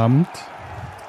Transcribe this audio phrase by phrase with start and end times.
[0.00, 0.28] Guten Abend.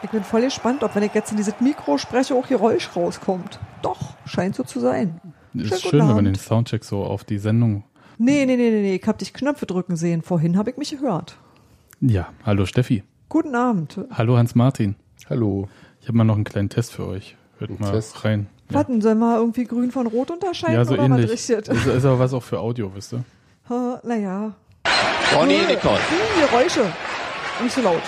[0.04, 3.58] Ich bin voll gespannt, ob wenn ich jetzt in dieses Mikro spreche, auch Geräusch rauskommt.
[3.82, 5.22] Doch, scheint so zu sein.
[5.54, 7.86] Schönen ist schön, wenn man den Soundcheck so auf die Sendung.
[8.18, 10.22] Nee, nee, nee, nee, nee, ich hab dich Knöpfe drücken sehen.
[10.24, 11.38] Vorhin habe ich mich gehört.
[12.02, 13.04] Ja, hallo Steffi.
[13.30, 13.98] Guten Abend.
[14.12, 14.96] Hallo Hans-Martin.
[15.30, 15.70] Hallo.
[16.02, 17.38] Ich habe mal noch einen kleinen Test für euch.
[17.60, 18.26] Hört Ein mal Test?
[18.26, 18.48] rein.
[18.70, 21.32] Ja, Warten, soll mal irgendwie grün von rot unterscheiden ja so oder ähnlich.
[21.32, 21.86] was Ist, richtig?
[21.96, 23.24] ist aber was auch für Audio, wisst ihr?
[24.04, 24.52] Naja.
[25.34, 25.96] Ronny Hm, Nicole.
[25.96, 26.82] hm, Geräusche.
[27.64, 28.02] Nicht so laut.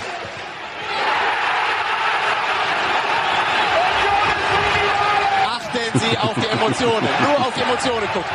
[5.93, 7.07] Achten Sie auf die Emotionen.
[7.21, 8.29] Nur auf die Emotionen gucken.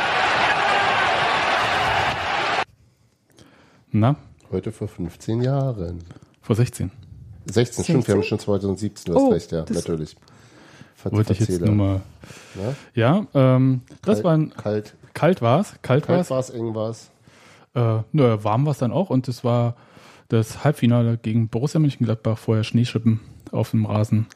[3.91, 4.15] Na,
[4.51, 5.99] Heute vor 15 Jahren.
[6.41, 6.89] vor 16.
[7.47, 8.23] 16, stimmt, wir haben 16?
[8.23, 10.15] schon 2017, du hast Oh, recht, ja, natürlich.
[10.95, 12.01] Ver Wollte ich jetzt nur mal.
[12.93, 13.25] Ja?
[13.33, 14.49] Ja, ähm, das Kalt, war ein.
[14.51, 15.73] kalt, Kalt war's.
[15.81, 16.29] Kalt, kalt war's.
[16.29, 17.09] war es, eng war es.
[17.73, 19.09] Äh, nö, warm war's dann auch.
[19.09, 19.75] Und es war
[20.29, 22.37] das Halbfinale gegen Borussia Mönchengladbach.
[22.37, 23.19] Vorher Schneeschippen
[23.51, 24.27] auf dem Rasen.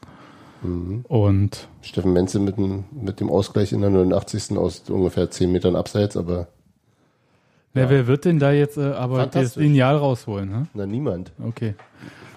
[0.64, 1.04] Mhm.
[1.08, 4.56] Und Steffen Menze mit dem, mit dem Ausgleich in der 89.
[4.56, 6.48] aus ungefähr 10 Metern abseits, aber
[7.72, 9.56] wer, wer wird denn da jetzt äh, aber das.
[9.56, 10.48] Lineal rausholen?
[10.48, 10.66] Ne?
[10.74, 11.32] na niemand.
[11.42, 11.74] Okay.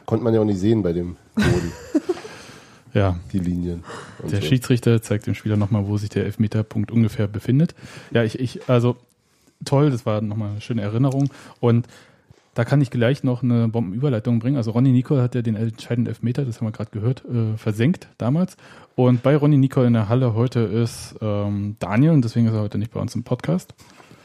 [0.05, 1.72] Konnte man ja auch nicht sehen bei dem Boden,
[2.94, 3.83] Ja, die Linien.
[4.23, 4.48] Der so.
[4.48, 7.75] Schiedsrichter zeigt dem Spieler nochmal, wo sich der Elfmeterpunkt ungefähr befindet.
[8.11, 8.95] Ja, ich, ich, also
[9.66, 11.30] toll, das war nochmal eine schöne Erinnerung.
[11.60, 11.87] Und
[12.57, 14.57] da kann ich gleich noch eine Bombenüberleitung bringen.
[14.57, 18.07] Also Ronny Nicol hat ja den entscheidenden Elfmeter, das haben wir gerade gehört, äh, versenkt
[18.17, 18.57] damals.
[18.95, 22.61] Und bei Ronny Nicol in der Halle heute ist ähm, Daniel und deswegen ist er
[22.61, 23.75] heute nicht bei uns im Podcast.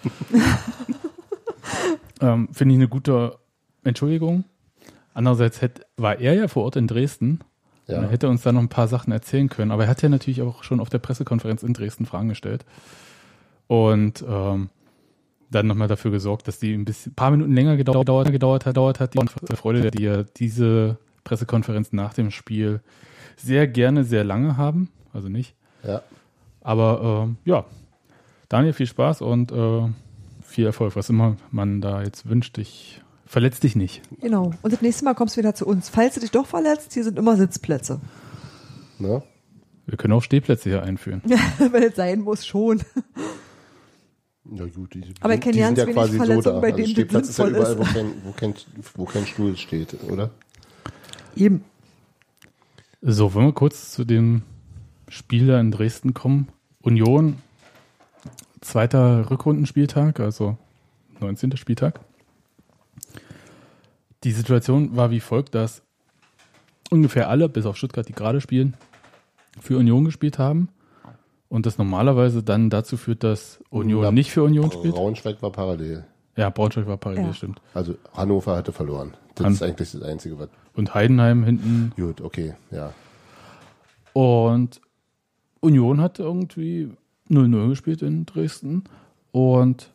[2.23, 3.37] ähm, Finde ich eine gute
[3.85, 4.45] Entschuldigung.
[5.13, 7.41] Andererseits hätte, war er ja vor Ort in Dresden
[7.87, 8.01] Ja.
[8.01, 9.73] er hätte uns da noch ein paar Sachen erzählen können.
[9.73, 12.65] Aber er hat ja natürlich auch schon auf der Pressekonferenz in Dresden Fragen gestellt.
[13.67, 14.71] Und ähm,
[15.53, 18.77] dann nochmal dafür gesorgt, dass die ein bisschen, paar Minuten länger gedauert, gedauert, gedauert hat,
[18.77, 19.15] dauert hat.
[19.15, 22.81] Die Freude, die ja diese Pressekonferenz nach dem Spiel
[23.37, 24.91] sehr gerne, sehr lange haben.
[25.13, 25.55] Also nicht.
[25.85, 26.03] Ja.
[26.61, 27.65] Aber ähm, ja,
[28.49, 29.89] Daniel, viel Spaß und äh,
[30.43, 32.59] viel Erfolg, was immer man da jetzt wünscht.
[32.59, 34.03] Ich verletz dich nicht.
[34.21, 34.53] Genau.
[34.63, 35.89] Und das nächste Mal kommst du wieder zu uns.
[35.89, 38.01] Falls du dich doch verletzt, hier sind immer Sitzplätze.
[38.99, 39.23] Ne?
[39.87, 41.23] Wir können auch Stehplätze hier einführen.
[41.59, 42.83] Wenn es sein muss, schon.
[44.51, 46.61] Ja gut, die, Aber ich die sind ja quasi so Verletzungen, da.
[46.61, 47.79] bei Also Stehplatz ist ja überall, ist.
[47.79, 48.55] wo kein, wo, kein,
[48.97, 50.31] wo kein Stuhl steht, oder?
[51.37, 51.65] Eben.
[53.01, 54.43] So, wollen wir kurz zu dem
[55.09, 56.49] Spiel da in Dresden kommen.
[56.83, 57.39] Union,
[58.61, 60.57] zweiter Rückrundenspieltag, also
[61.21, 61.57] 19.
[61.57, 62.01] Spieltag.
[64.25, 65.83] Die Situation war wie folgt, dass
[66.91, 68.75] ungefähr alle, bis auf Stuttgart, die gerade spielen,
[69.61, 70.69] für Union gespielt haben.
[71.53, 74.95] Und das normalerweise dann dazu führt, dass Union Ja, nicht für Union spielt.
[74.95, 76.07] Braunschweig war parallel.
[76.35, 77.35] Ja, Braunschweig war parallel, Ja.
[77.35, 77.61] stimmt.
[77.75, 79.13] Also Hannover hatte verloren.
[79.35, 80.49] Das Han- ist eigentlich das Einzige, was.
[80.75, 82.95] Und Heidenheim hinten Gut, okay, ja.
[84.15, 84.81] Und
[85.61, 86.91] Union hat irgendwie
[87.29, 88.85] 0-0 gespielt in Dresden.
[89.31, 89.91] Und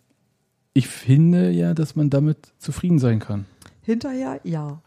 [0.73, 3.45] ich finde ja, dass man damit zufrieden sein kann.
[3.81, 4.81] Hinterher, ja.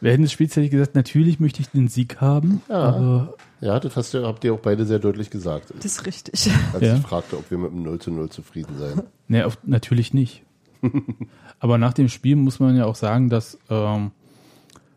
[0.00, 2.60] Während des Spiels hätte ich gesagt, natürlich möchte ich den Sieg haben.
[2.68, 2.74] Ja.
[2.76, 6.50] Aber Ja, das hast du, habt ihr auch beide sehr deutlich gesagt, Das ist richtig.
[6.74, 6.96] als Ja.
[6.96, 9.02] ich fragte, ob wir mit einem 0 zu 0 zufrieden seien.
[9.28, 10.42] nee, auf, natürlich nicht.
[11.58, 14.10] aber nach dem Spiel muss man ja auch sagen, dass ähm,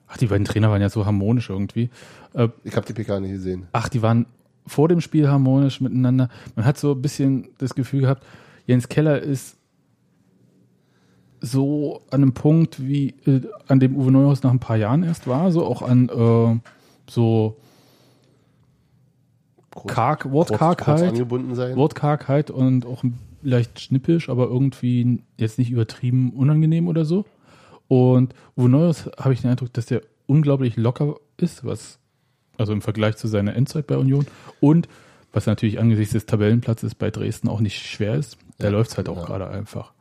[0.07, 1.89] ach, die beiden Trainer waren ja so harmonisch irgendwie.
[2.33, 3.67] Äh, Ich habe die PK nicht gesehen.
[3.71, 4.25] ach, die waren
[4.67, 6.29] vor dem Spiel harmonisch miteinander.
[6.55, 8.23] Man hat so ein bisschen das Gefühl gehabt,
[8.67, 9.55] Jens Keller ist
[11.41, 15.27] so an einem Punkt, wie äh, an dem Uwe Neuhaus nach ein paar Jahren erst
[15.27, 16.59] war, so auch an äh,
[17.09, 17.57] so
[19.71, 21.75] Kurz, Karg, Wortkargheit, kurz.
[21.75, 23.03] Wortkargheit und auch
[23.43, 27.25] leicht schnippisch, aber irgendwie jetzt nicht übertrieben unangenehm oder so.
[27.87, 31.99] Und Uwe Neuhaus habe ich den Eindruck, dass der unglaublich locker ist, was
[32.57, 34.25] also im Vergleich zu seiner Endzeit bei Union
[34.59, 34.89] und
[35.31, 38.37] was natürlich angesichts des Tabellenplatzes bei Dresden auch nicht schwer ist.
[38.57, 39.25] Da Ja, läuft es halt auch ja.
[39.25, 39.93] gerade einfach.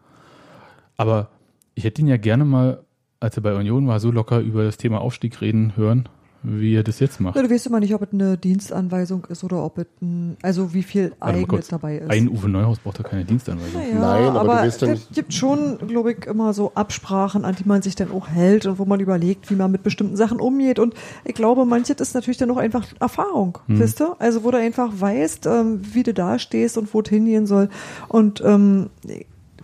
[0.98, 1.28] Aber
[1.74, 2.82] ich hätte ihn ja gerne mal,
[3.20, 6.08] als er bei Union war, so locker über das Thema Aufstieg reden hören,
[6.42, 7.34] wie er das jetzt macht.
[7.36, 10.72] Ja, du weißt immer nicht, ob es eine Dienstanweisung ist oder ob es ein, also
[10.74, 12.10] wie viel eigenes dabei ist.
[12.10, 13.80] Ein Uwe Neuhaus braucht da keine Dienstanweisung.
[13.80, 17.44] Naja, Nein, aber du aber weißt ja es gibt schon, glaube ich, immer so Absprachen,
[17.44, 20.16] an die man sich dann auch hält und wo man überlegt, wie man mit bestimmten
[20.16, 20.78] Sachen umgeht.
[20.78, 20.94] Und
[21.24, 23.78] ich glaube, manches ist natürlich dann auch einfach Erfahrung, Hm.
[23.80, 24.14] wisst ihr?
[24.20, 27.68] Also wo du einfach weißt, ähm, wie du da stehst und wo es hingehen soll.
[28.08, 28.90] Und ähm,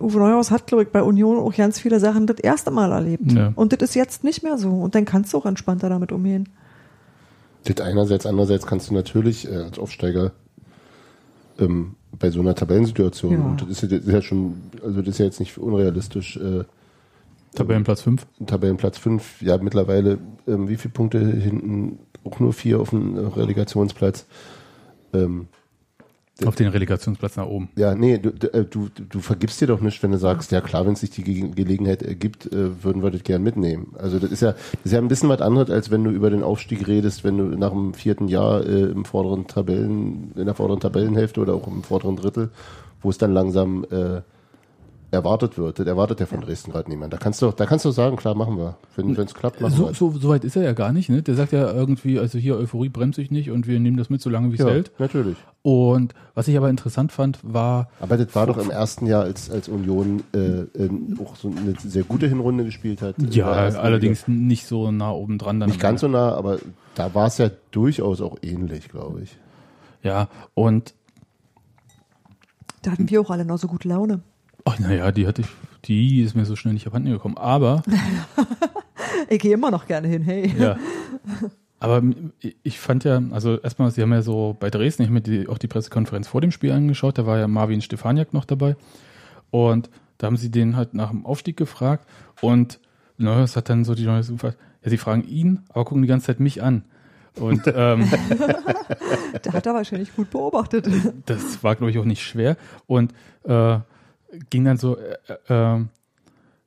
[0.01, 3.33] Uwe Neuhaus hat, glaube ich, bei Union auch ganz viele Sachen das erste Mal erlebt.
[3.33, 3.53] Ja.
[3.55, 4.71] Und das ist jetzt nicht mehr so.
[4.71, 6.49] Und dann kannst du auch entspannter damit umgehen.
[7.65, 10.33] Das einerseits, andererseits kannst du natürlich äh, als Aufsteiger
[11.59, 13.39] ähm, bei so einer Tabellensituation, Ja.
[13.45, 14.55] und das ist, ja, das ist ja schon,
[14.85, 16.65] also das ist ja jetzt nicht unrealistisch, äh,
[17.55, 18.27] Tabellenplatz 5.
[18.47, 20.19] Tabellenplatz 5, ja mittlerweile,
[20.49, 22.01] ähm, wie viele Punkte hinten?
[22.25, 24.27] Auch nur vier auf dem Relegationsplatz.
[25.13, 25.47] Ähm,
[26.45, 27.69] Auf den Relegationsplatz nach oben.
[27.77, 30.61] ja, nee, du, du, äh, du, du vergibst dir doch nicht, wenn du sagst, ja
[30.61, 33.95] klar, wenn sich die Ge Gelegenheit ergibt, äh, würden wir das gern mitnehmen.
[33.99, 36.31] Also das ist ja, das ist ja ein bisschen was anderes, als wenn du über
[36.31, 40.57] den Aufstieg redest, wenn du nach dem vierten Jahr äh, im vorderen Tabellen, in der
[40.57, 42.51] vorderen Tabellenhälfte oder auch im vorderen Drittel,
[43.01, 44.23] wo es dann langsam äh,
[45.15, 45.79] erwartet wird.
[45.79, 47.13] Das erwartet ja von Dresden gerade niemand.
[47.13, 48.77] Da kannst du, da kannst du sagen, klar, machen wir.
[48.97, 49.95] Wenn es klappt, machen So, wir.
[49.95, 51.09] so, so weit ist er ja gar nicht.
[51.09, 51.23] Ne?
[51.23, 54.21] Der sagt ja irgendwie, also hier Euphorie bremst sich nicht und wir nehmen das mit,
[54.21, 54.93] solange wie es ja, hält.
[54.99, 55.37] natürlich.
[55.63, 59.51] Und was ich aber interessant fand, war, Aber das war doch im ersten Jahr, als,
[59.51, 60.91] als Union äh, äh,
[61.25, 63.17] auch so eine sehr gute Hinrunde gespielt hat.
[63.19, 65.57] in ja, allerdings nicht so nah oben dran.
[65.57, 65.67] Liga.
[65.67, 66.59] Nicht ganz so nah, aber
[66.95, 69.39] da war es ja durchaus auch ähnlich, glaube ich.
[70.03, 70.93] Ja, und
[72.83, 74.21] Da hatten wir auch alle noch so gut Laune.
[74.65, 75.49] Ach naja, die hatte ich,
[75.85, 77.37] die ist mir so schnell nicht abhanden gekommen.
[77.37, 77.83] Aber
[79.29, 80.53] Ich gehe immer noch gerne hin, hey.
[80.59, 80.77] Ja.
[81.81, 82.03] Aber
[82.63, 85.49] ich fand ja, also erstmal, sie haben ja so bei Dresden, ich habe mir die,
[85.49, 88.77] auch die Pressekonferenz vor dem Spiel angeschaut, da war ja Marvin Stefaniak noch dabei.
[89.51, 92.09] Und da haben sie den halt nach dem Aufstieg gefragt
[92.41, 92.81] und
[93.19, 96.27] Neuhaus hat dann so die Neuhaus gefragt, ja, sie fragen ihn, aber gucken die ganze
[96.27, 96.85] Zeit mich an.
[97.39, 98.09] Und ähm,
[99.45, 100.89] Der hat er wahrscheinlich gut beobachtet.
[101.27, 102.57] das war, glaube ich, auch nicht schwer.
[102.87, 103.13] Und
[103.45, 103.79] äh,
[104.51, 105.85] ging dann so, äh, äh,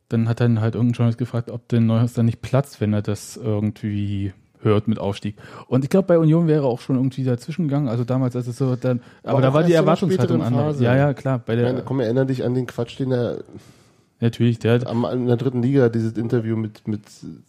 [0.09, 3.01] dann hat dann halt irgendein Journalist gefragt, ob denn Neuhaus dann nicht platzt, wenn er
[3.01, 5.35] das irgendwie hört mit Aufstieg.
[5.67, 7.87] Und ich glaube, bei Union wäre auch schon irgendwie dazwischen gegangen.
[7.87, 10.79] Also damals, als es so dann, aber, Aber da war die Erwartungshaltung anders.
[10.79, 11.39] Ja, ja, klar.
[11.45, 13.43] Bei der, meine, komm, erinnere dich an den Quatsch, den er
[14.19, 17.01] natürlich, der hat, am, in der dritten Liga, dieses Interview mit, mit,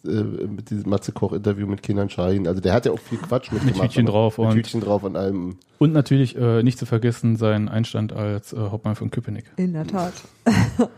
[0.05, 0.09] äh,
[0.47, 2.47] mit diesem Matze Koch-Interview mit Kenan Shahin.
[2.47, 3.81] Also der hat ja auch viel Quatsch mitgemacht.
[3.89, 5.57] Tütchen aber- drauf mit und- Tütchen drauf an allem.
[5.79, 9.45] und natürlich äh, nicht zu vergessen sein Einstand als äh, Hauptmann von Köpenick.
[9.57, 10.13] In der Tat.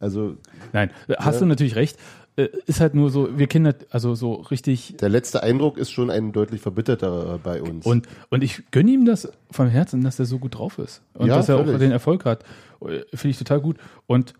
[0.00, 0.36] Also
[0.72, 1.40] Nein, äh, hast Ja.
[1.40, 1.96] du natürlich recht.
[2.36, 5.92] Äh, ist halt nur so, wir kennen das, also so richtig der letzte Eindruck ist
[5.92, 7.86] schon ein deutlich verbitterter bei uns.
[7.86, 11.00] Und, und ich gönne ihm das von Herzen, dass er so gut drauf ist.
[11.14, 11.74] Und Ja, dass er völlig.
[11.76, 12.42] auch den Erfolg hat.
[12.82, 13.76] Äh, Finde ich total gut.
[14.08, 14.34] Und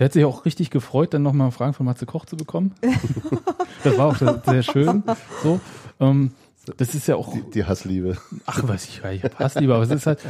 [0.00, 2.74] der hat sich auch richtig gefreut, dann nochmal Fragen von Matze Koch zu bekommen.
[3.84, 5.02] das war auch sehr sehr schön.
[5.42, 5.60] So.
[6.00, 6.32] Ähm,
[6.78, 8.16] das ist ja auch, die, die Hassliebe.
[8.46, 10.20] ach, weiß ich, ich hab Hass lieber, aber es ist halt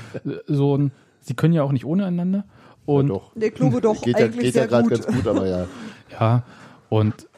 [0.49, 0.91] so ein,
[1.21, 2.45] sie können ja auch nicht ohne einander.
[2.85, 3.31] Und Doch.
[3.37, 5.67] Der glaube doch Geht ja, eigentlich geht ja gerade ganz gut, aber ja.
[6.19, 6.43] Ja,
[6.89, 7.29] und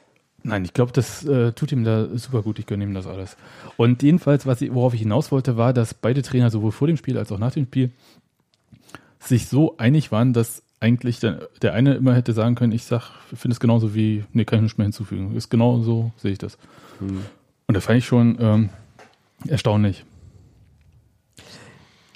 [0.42, 2.58] nein, ich glaube, das äh, tut ihm da super gut.
[2.58, 3.36] Ich gönne ihm das alles.
[3.76, 6.96] Und jedenfalls, was ich, worauf ich hinaus wollte, war, dass beide Trainer sowohl vor dem
[6.96, 7.90] Spiel als auch nach dem Spiel
[9.20, 13.12] sich so einig waren, dass eigentlich der, der eine immer hätte sagen können, ich sag,
[13.32, 15.34] finde es genauso wie, nee, kann ich nicht mehr hinzufügen.
[15.36, 16.58] Ist genau so, sehe ich das.
[17.00, 18.70] Und das fand ich schon ähm,
[19.46, 20.04] erstaunlich.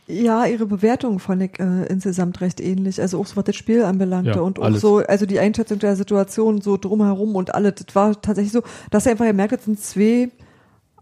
[0.08, 3.00] Ja, ihre Bewertung fand ich äh, insgesamt recht ähnlich.
[3.00, 4.80] Also auch so was das Spiel anbelangte Ja, und auch alles.
[4.80, 7.74] so, also die Einschätzung der Situation so drumherum und alles.
[7.86, 10.30] Das war tatsächlich so, dass er einfach gemerkt hat, es sind zwei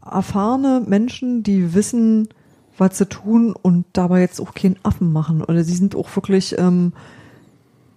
[0.03, 2.29] erfahrene Menschen, die wissen,
[2.79, 5.43] was zu tun und dabei jetzt auch keinen Affen machen.
[5.43, 6.93] Oder sie sind auch wirklich, ähm,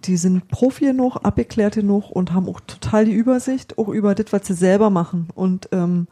[0.04, 4.32] die sind Profi genug, abgeklärt genug und haben auch total die Übersicht, auch über das,
[4.32, 6.06] was sie selber machen und ähm,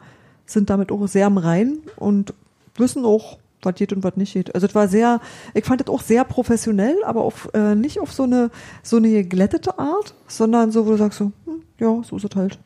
[0.45, 2.33] sind damit auch sehr am Rein und
[2.75, 4.53] wissen auch, was geht und was nicht geht.
[4.53, 5.19] Also es war sehr,
[5.53, 8.51] ich fand es auch sehr professionell, aber auf, äh, nicht auf so eine
[8.83, 12.35] so eine geglättete Art, sondern so, wo du sagst so, hm, ja, so ist es
[12.35, 12.59] halt.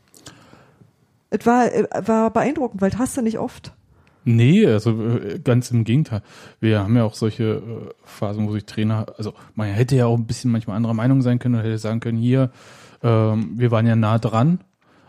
[1.29, 3.73] Es war, äh, war beeindruckend, weil das hast du nicht oft.
[4.23, 6.21] Nee, also äh, ganz im Gegenteil.
[6.59, 7.61] Wir haben ja auch solche äh,
[8.03, 11.39] Phasen, wo sich Trainer, also man hätte ja auch ein bisschen manchmal anderer Meinung sein
[11.39, 12.51] können und hätte sagen können, hier,
[13.03, 14.59] ähm, wir waren ja nah dran,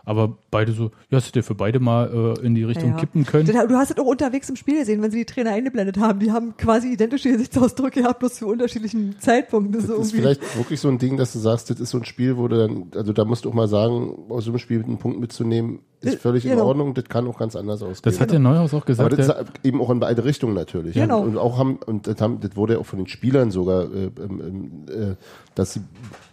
[0.05, 2.97] aber beide so, ja, das hätte für beide mal äh, in die Richtung Ja.
[2.97, 3.45] kippen können.
[3.45, 6.19] Du hast es auch unterwegs im Spiel gesehen, wenn sie die Trainer eingeblendet haben.
[6.19, 9.73] Die haben quasi identische Gesichtsausdrücke gehabt, bloß zu unterschiedlichen Zeitpunkten.
[9.73, 11.91] Das ist Das ist irgendwie- vielleicht wirklich so ein Ding, dass du sagst, das ist
[11.91, 14.51] so ein Spiel, wo du dann, also da musst du auch mal sagen, aus so
[14.51, 16.65] einem Spiel einen Punkt mitzunehmen, ist Äh, völlig in genau.
[16.67, 18.13] Ordnung, das kann auch ganz anders ausgehen.
[18.13, 19.17] das hat der Neuhaus auch aber gesagt.
[19.17, 20.93] das der, ist eben auch in beide Richtungen natürlich.
[20.95, 21.21] Genau.
[21.21, 24.09] Und, auch haben, und das, haben, das wurde ja auch von den Spielern sogar, äh,
[24.19, 25.15] ähm, äh,
[25.55, 25.81] dass sie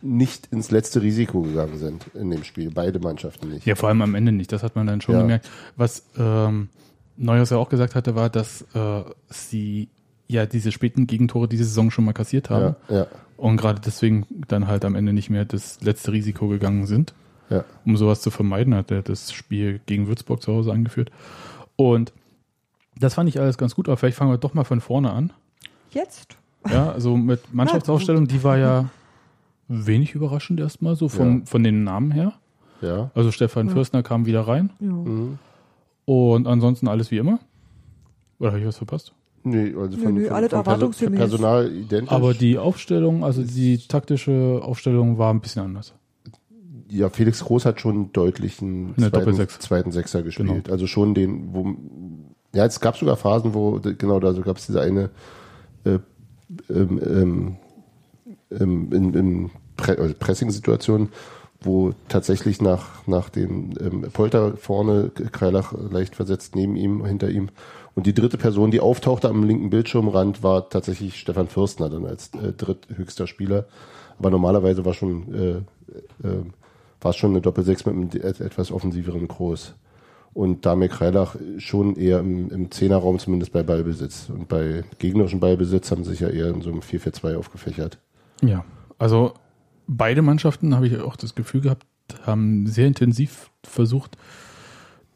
[0.02, 2.70] nicht ins letzte Risiko gegangen sind in dem Spiel.
[2.74, 3.66] Beide Mannschaften nicht.
[3.66, 5.20] ja, vor allem am Ende nicht, das hat man dann schon Ja.
[5.22, 5.48] gemerkt.
[5.76, 6.68] Was ähm,
[7.16, 9.88] Neuhaus ja auch gesagt hatte, war, dass äh, sie
[10.26, 14.26] ja diese späten Gegentore diese Saison schon mal kassiert haben Ja, ja, und gerade deswegen
[14.48, 17.14] dann halt am Ende nicht mehr das letzte Risiko gegangen sind.
[17.50, 17.64] Ja.
[17.84, 21.10] um sowas zu vermeiden, hat er das Spiel gegen Würzburg zu Hause eingeführt.
[21.76, 22.12] Und
[22.98, 25.32] das fand ich alles ganz gut, aber vielleicht fangen wir doch mal von vorne an.
[25.90, 26.36] Jetzt?
[26.70, 28.90] Ja, also mit Mannschaftsaufstellung, die war ja
[29.68, 31.46] wenig überraschend erstmal, so vom, Ja.
[31.46, 32.32] von den Namen her.
[32.82, 33.10] ja.
[33.14, 34.88] Also Stefan Fürstner kam wieder rein Ja.
[34.88, 35.38] Mhm.
[36.04, 37.38] und ansonsten alles wie immer.
[38.38, 39.12] Oder habe ich was verpasst?
[39.42, 41.18] Nee, also Nö, von, nö, von, alles von Perso erwartungsgemäß.
[41.18, 42.12] Personal identisch.
[42.12, 45.94] Aber die Aufstellung, also die taktische Aufstellung war ein bisschen anders.
[46.90, 50.64] Ja, Felix Groß hat schon deutlich einen der zweiten, zweiten Sechser gespielt.
[50.64, 50.72] Genau.
[50.72, 51.74] Also schon den, wo,
[52.54, 55.10] ja, es gab sogar Phasen, wo, genau, da gab es diese eine,
[55.84, 55.98] äh,
[56.68, 57.56] ähm, ähm,
[58.50, 61.10] ähm, in, in Pre also Pressing-Situation,
[61.62, 67.50] wo tatsächlich nach, nach dem ähm, Polter vorne Kreilach leicht versetzt neben ihm, hinter ihm.
[67.94, 72.30] Und die dritte Person, die auftauchte am linken Bildschirmrand, war tatsächlich Stefan Fürstner dann als
[72.34, 73.66] äh, dritthöchster Spieler.
[74.18, 76.42] Aber normalerweise war schon, äh, äh,
[77.00, 79.74] war es schon eine Doppelsechs mit einem et- etwas offensiveren Groß.
[80.32, 84.28] Und Damir Kreilach schon eher im, im Zehnerraum, zumindest bei Ballbesitz.
[84.28, 87.98] Und bei gegnerischen Ballbesitz haben sie sich ja eher in so einem 4-4-2 aufgefächert.
[88.42, 88.64] Ja,
[88.98, 89.34] also
[89.88, 91.84] beide Mannschaften, habe ich auch das Gefühl gehabt,
[92.24, 94.16] haben sehr intensiv versucht,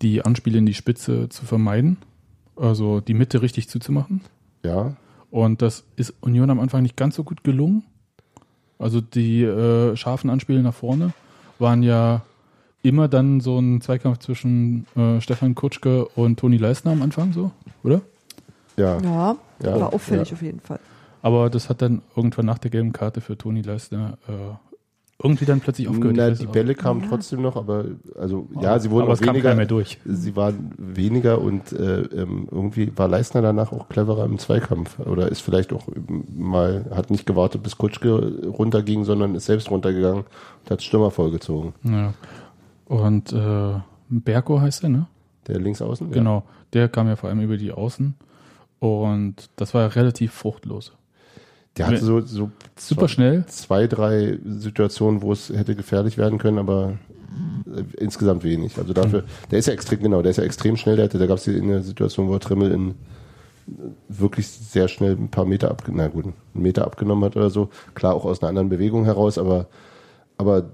[0.03, 1.99] die Anspiele in die Spitze zu vermeiden.
[2.57, 4.21] Also die Mitte richtig zuzumachen.
[4.65, 4.97] Ja,
[5.31, 7.85] Und das ist Union am Anfang nicht ganz so gut gelungen.
[8.79, 11.13] Also die äh, scharfen Anspiele nach vorne
[11.59, 12.23] waren ja
[12.83, 17.51] immer dann so ein Zweikampf zwischen äh, Stefan Kutschke und Toni Leistner am Anfang so,
[17.83, 18.01] oder?
[18.77, 18.99] ja.
[19.01, 20.35] Ja, Ja, war auffällig ja.
[20.35, 20.81] auf jeden Fall.
[21.23, 24.74] Aber das hat dann irgendwann nach der gelben Karte für Toni Leistner äh,
[25.23, 26.17] irgendwie dann plötzlich aufgehört.
[26.17, 26.53] Na, die auch.
[26.53, 27.09] Bälle kamen Ja.
[27.09, 27.85] trotzdem noch, aber
[28.19, 29.55] also ja, sie wurden aber auch weniger.
[29.55, 29.99] mehr durch.
[30.05, 35.29] Sie waren weniger und äh, ähm, irgendwie war Leistner danach auch cleverer im Zweikampf oder
[35.31, 35.87] ist vielleicht auch
[36.37, 40.25] mal hat nicht gewartet, bis Kutschke runterging, sondern ist selbst runtergegangen
[40.65, 41.75] und hat Stürmer vollgezogen.
[41.85, 42.13] Ja.
[42.87, 43.75] Und äh,
[44.11, 45.07] Berko heißt er, ne?
[45.47, 46.09] Der links außen.
[46.09, 46.13] ja.
[46.15, 46.43] Genau.
[46.73, 48.15] Der kam ja vor allem über die Außen.
[48.81, 50.93] Und das war ja relativ fruchtlos.
[51.77, 53.45] Der hatte so, so Super schnell.
[53.47, 56.99] zwei, drei Situationen, wo es hätte gefährlich werden können, aber
[57.67, 58.79] äh, insgesamt wenig.
[58.79, 60.97] Also dafür, der ist ja extrem, genau, der ist ja extrem schnell.
[60.97, 62.95] Der hatte, da gab es eine Situation, wo er Trimmel in äh,
[64.09, 67.71] wirklich sehr schnell ein paar Meter ab, na gut, einen Meter abgenommen hat oder so.
[67.95, 69.67] Klar, auch aus einer anderen Bewegung heraus, aber,
[70.37, 70.71] aber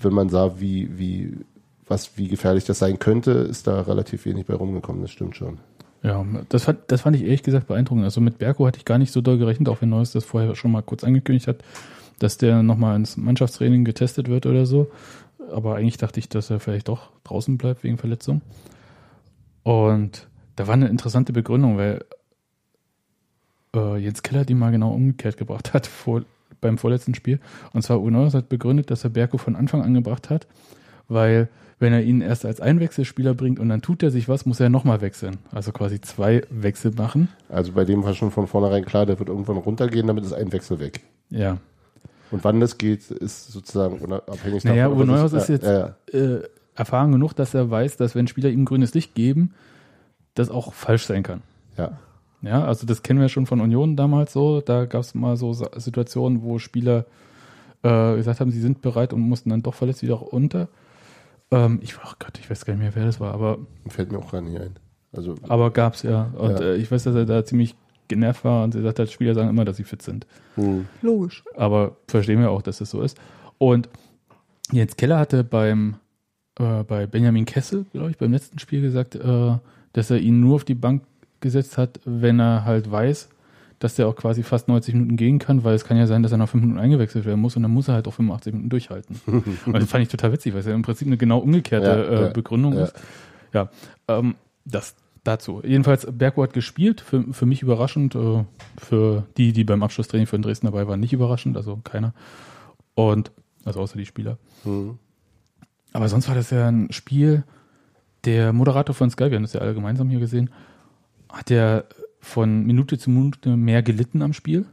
[0.00, 1.38] wenn man sah, wie, wie,
[1.86, 5.00] was, wie gefährlich das sein könnte, ist da relativ wenig bei rumgekommen.
[5.00, 5.58] Das stimmt schon.
[6.04, 8.04] Ja, das fand, das fand ich ehrlich gesagt beeindruckend.
[8.04, 10.54] Also mit Berko hatte ich gar nicht so doll gerechnet, auch wenn Neues das vorher
[10.54, 11.64] schon mal kurz angekündigt hat,
[12.18, 14.90] dass der nochmal ins Mannschaftstraining getestet wird oder so.
[15.50, 18.42] Aber eigentlich dachte ich, dass er vielleicht doch draußen bleibt wegen Verletzung.
[19.62, 22.04] Und da war eine interessante Begründung, weil
[23.74, 26.22] äh, Jens Keller die mal genau umgekehrt gebracht hat vor,
[26.60, 27.40] beim vorletzten Spiel.
[27.72, 30.46] Und zwar Uwe Neuhaus hat begründet, dass er Berko von Anfang an gebracht hat,
[31.08, 34.60] weil wenn er ihn erst als Einwechselspieler bringt und dann tut er sich was, muss
[34.60, 35.36] er nochmal wechseln.
[35.52, 37.28] Also quasi zwei Wechsel machen.
[37.48, 40.52] Also bei dem war schon von vornherein klar, der wird irgendwann runtergehen, damit ist ein
[40.52, 41.00] Wechsel weg.
[41.30, 41.58] Ja.
[42.30, 45.08] Und wann das geht, ist sozusagen unabhängig Naja, davon.
[45.08, 46.18] Er Neuhaus ist jetzt Ja, ja.
[46.18, 46.42] äh,
[46.74, 49.52] erfahren genug, dass er weiß, dass wenn Spieler ihm grünes Licht geben,
[50.34, 51.42] das auch falsch sein kann.
[51.76, 51.98] ja.
[52.42, 54.60] Ja, also das kennen wir schon von Union damals so.
[54.60, 57.06] Da gab es mal so Situationen, wo Spieler
[57.82, 60.68] äh, gesagt haben, sie sind bereit und mussten dann doch verletzt wieder unter.
[61.54, 63.58] Ähm, ich, ach Gott, ich weiß gar nicht mehr, wer das war, aber,
[63.88, 64.74] Fällt mir auch gar nicht ein.
[65.12, 66.32] Also, aber gab's ja.
[66.36, 66.66] Und Ja.
[66.66, 67.76] Äh, ich weiß, dass er da ziemlich
[68.08, 70.26] genervt war und er sagt, halt, Spieler sagen immer, dass sie fit sind.
[70.56, 70.86] hm.
[71.02, 71.44] Logisch.
[71.56, 73.18] Aber verstehen wir auch, dass es so ist.
[73.58, 73.88] Und
[74.72, 75.96] Jens Keller hatte beim
[76.58, 79.58] äh, bei Benjamin Kessel, glaube ich, beim letzten Spiel gesagt, äh,
[79.92, 81.02] dass er ihn nur auf die Bank
[81.40, 83.28] gesetzt hat, wenn er halt weiß,
[83.78, 86.32] dass der auch quasi fast 90 Minuten gehen kann, weil es kann ja sein, dass
[86.32, 88.70] er nach 5 Minuten eingewechselt werden muss und dann muss er halt auch 85 Minuten
[88.70, 89.20] durchhalten.
[89.26, 91.96] und das fand ich total witzig, weil es ja im Prinzip eine genau umgekehrte Ja,
[91.96, 92.84] äh, ja, Begründung ja.
[92.84, 92.94] ist.
[93.52, 93.68] Ja,
[94.08, 95.62] ähm, das dazu.
[95.64, 98.44] Jedenfalls, Berko hat gespielt, für, für mich überraschend, äh,
[98.76, 102.14] für die, die beim Abschlusstraining für den Dresden dabei waren, nicht überraschend, also keiner.
[102.94, 103.32] Und,
[103.64, 104.38] also außer die Spieler.
[104.64, 104.98] Hm.
[105.92, 107.44] Aber sonst war das ja ein Spiel,
[108.24, 110.50] der Moderator von Sky, wir haben das ja alle gemeinsam hier gesehen,
[111.30, 111.84] hat ja
[112.24, 114.64] von Minute zu Minute mehr gelitten am Spiel.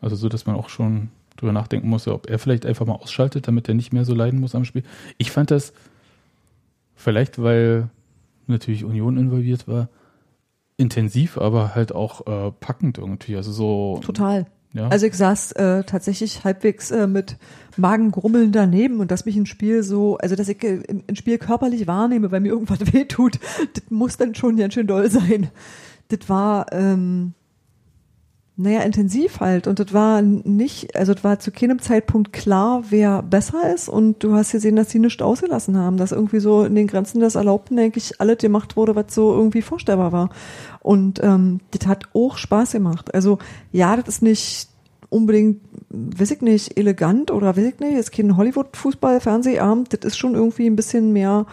[0.00, 3.48] Also so, dass man auch schon drüber nachdenken musste, ob er vielleicht einfach mal ausschaltet,
[3.48, 4.84] damit er nicht mehr so leiden muss am Spiel.
[5.18, 5.72] Ich fand das
[6.94, 7.88] vielleicht, weil
[8.46, 9.88] natürlich Union involviert war,
[10.76, 13.36] intensiv, aber halt auch äh, packend irgendwie.
[13.36, 14.00] Also so.
[14.02, 14.46] Total.
[14.72, 14.88] Ja.
[14.88, 17.36] Also ich saß äh, tatsächlich halbwegs äh, mit
[17.76, 21.88] Magengrummeln daneben und dass mich ein Spiel so, also dass ich äh, ein Spiel körperlich
[21.88, 23.40] wahrnehme, weil mir irgendwas wehtut,
[23.74, 25.50] das muss dann schon ganz schön doll sein.
[26.10, 27.32] Das war, ähm,
[28.56, 33.22] naja, intensiv halt und das war nicht, also das war zu keinem Zeitpunkt klar, wer
[33.22, 36.74] besser ist und du hast gesehen, dass die nichts ausgelassen haben, dass irgendwie so in
[36.74, 40.28] den Grenzen des Erlaubten eigentlich alles gemacht wurde, was so irgendwie vorstellbar war.
[40.80, 43.14] Und ähm, das hat auch Spaß gemacht.
[43.14, 43.38] Also
[43.72, 44.68] ja, das ist nicht
[45.08, 50.34] unbedingt, weiß ich nicht, elegant oder weiß ich nicht, ist kein Hollywood-Fußball-Fernsehabend, das ist schon
[50.34, 51.46] irgendwie ein bisschen mehr,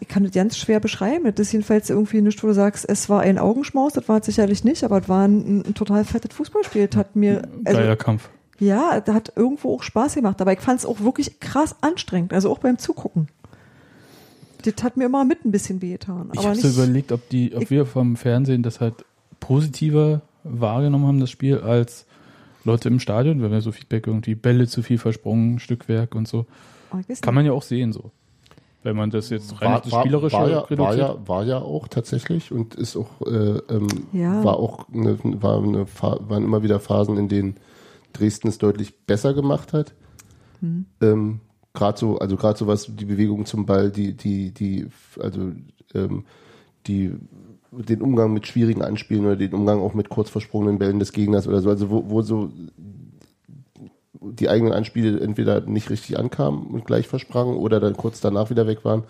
[0.00, 1.24] ich kann das ganz schwer beschreiben.
[1.24, 4.26] Das ist jedenfalls irgendwie nicht, wo du sagst, es war ein Augenschmaus, das war es
[4.26, 6.88] sicherlich nicht, aber es war ein, ein total fettes Fußballspiel.
[6.88, 8.30] Das hat mir, also, Geiler Kampf.
[8.58, 12.32] Ja, da hat irgendwo auch Spaß gemacht, aber ich fand es auch wirklich krass anstrengend,
[12.32, 13.28] also auch beim Zugucken.
[14.64, 16.30] Das hat mir immer mit ein bisschen wehgetan.
[16.34, 19.04] Ich habe so überlegt, ob, die, ob wir vom Fernsehen das halt
[19.40, 22.06] positiver wahrgenommen haben, das Spiel, als
[22.64, 26.46] Leute im Stadion, weil wir so Feedback irgendwie Bälle zu viel versprungen, Stückwerk und so.
[26.92, 28.12] Oh, Kann man ja auch sehen so.
[28.82, 31.86] Wenn man das jetzt rein War, war, Spielerische war, ja, war, ja, war ja auch
[31.88, 34.42] tatsächlich und ist auch, äh, ähm, Ja.
[34.42, 37.56] war auch eine, war eine, waren immer wieder Phasen, in denen
[38.12, 39.94] Dresden es deutlich besser gemacht hat.
[40.60, 40.86] Hm.
[41.00, 41.40] Ähm,
[41.74, 44.88] gerade so, also gerade so was die Bewegung zum Ball, die, die, die,
[45.20, 45.52] also
[45.94, 46.24] ähm,
[46.86, 47.12] die
[47.72, 51.48] den Umgang mit schwierigen Anspielen oder den Umgang auch mit kurz versprungenen Bällen des Gegners
[51.48, 52.50] oder so, also wo, wo so
[54.38, 58.66] die eigenen Anspiele entweder nicht richtig ankamen und gleich versprangen oder dann kurz danach wieder
[58.66, 59.04] weg waren.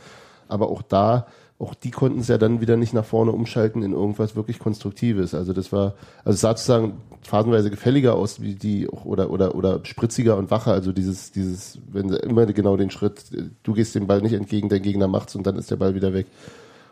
[0.48, 1.26] Aber auch da,
[1.58, 5.32] auch die konnten es ja dann wieder nicht nach vorne umschalten in irgendwas wirklich Konstruktives.
[5.32, 9.80] Also das war, also es sah sozusagen phasenweise gefälliger aus, wie die, oder, oder, oder
[9.84, 10.72] spritziger und wacher.
[10.72, 13.22] Also dieses, dieses, wenn sie immer genau den Schritt,
[13.62, 16.12] du gehst dem Ball nicht entgegen, dein Gegner macht's und dann ist der Ball wieder
[16.12, 16.26] weg.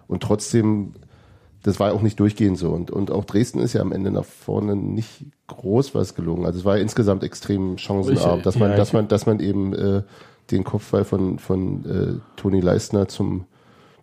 [0.06, 0.92] Und trotzdem,
[1.62, 2.70] das war auch nicht durchgehend so.
[2.70, 6.46] Und, und auch Dresden ist ja am Ende nach vorne nicht groß was gelungen.
[6.46, 10.02] Also es war insgesamt extrem chancenarm, dass man, ja, dass man, dass man eben äh,
[10.50, 13.44] den Kopfball von, von äh, Toni Leistner zum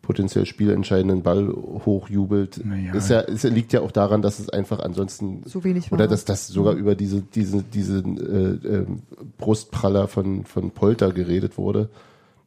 [0.07, 2.61] potenziell spielentscheidenden Ball hochjubelt.
[2.63, 2.93] Naja.
[2.93, 5.97] Ist ja, ist, liegt ja auch daran, dass es einfach ansonsten So wenig war.
[5.97, 9.01] oder dass das sogar über diese, diese, diesen äh, ähm,
[9.37, 11.89] Brustpraller von, von Polter geredet wurde.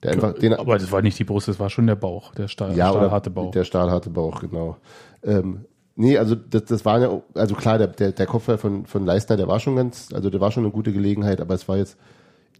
[0.02, 2.48] Der einfach, den, aber das war nicht die Brust, das war schon der Bauch, der
[2.48, 3.50] Stahl, ja, stahlharte Bauch.
[3.50, 4.78] Der stahlharte Bauch, genau.
[5.22, 5.64] Ähm,
[5.96, 9.36] nee, also das, das war ja, also klar, der, der, der Kopfball von, von Leistner,
[9.36, 11.96] der war schon ganz, also der war schon eine gute Gelegenheit, aber es war jetzt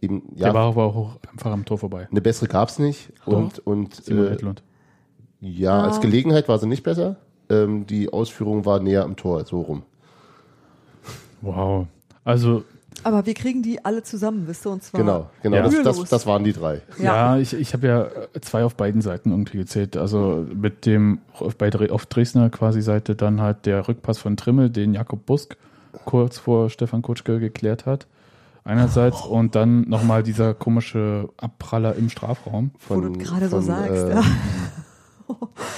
[0.01, 2.07] eben, ja, der war aber auch einfach am Tor vorbei.
[2.09, 3.11] eine bessere gab's nicht.
[3.25, 4.63] Und, und Simon äh, Hedlund.
[5.39, 7.17] ja, als Gelegenheit war sie nicht besser.
[7.49, 9.83] Ähm, die Ausführung war näher am Tor, so rum.
[11.41, 11.87] Wow.
[12.23, 12.63] Also,
[13.03, 15.55] aber wir kriegen die alle zusammen, wisst ihr, und zwar Genau, genau.
[15.57, 15.63] Ja.
[15.63, 16.81] Das, das, das waren die drei.
[16.99, 19.97] ja, ich, ich habe ja äh, zwei auf beiden Seiten irgendwie gezählt.
[19.97, 24.37] Also mit dem auf, bei, Dre- auf Dresdner quasi Seite dann halt der Rückpass von
[24.37, 25.57] Trimmel, den Jakob Busk
[26.05, 28.07] kurz vor Stefan Kutschke geklärt hat.
[28.63, 32.69] Einerseits und dann nochmal dieser komische Abpraller im Strafraum.
[32.89, 33.91] wo du gerade so von, sagst.
[34.05, 34.23] äh, ja.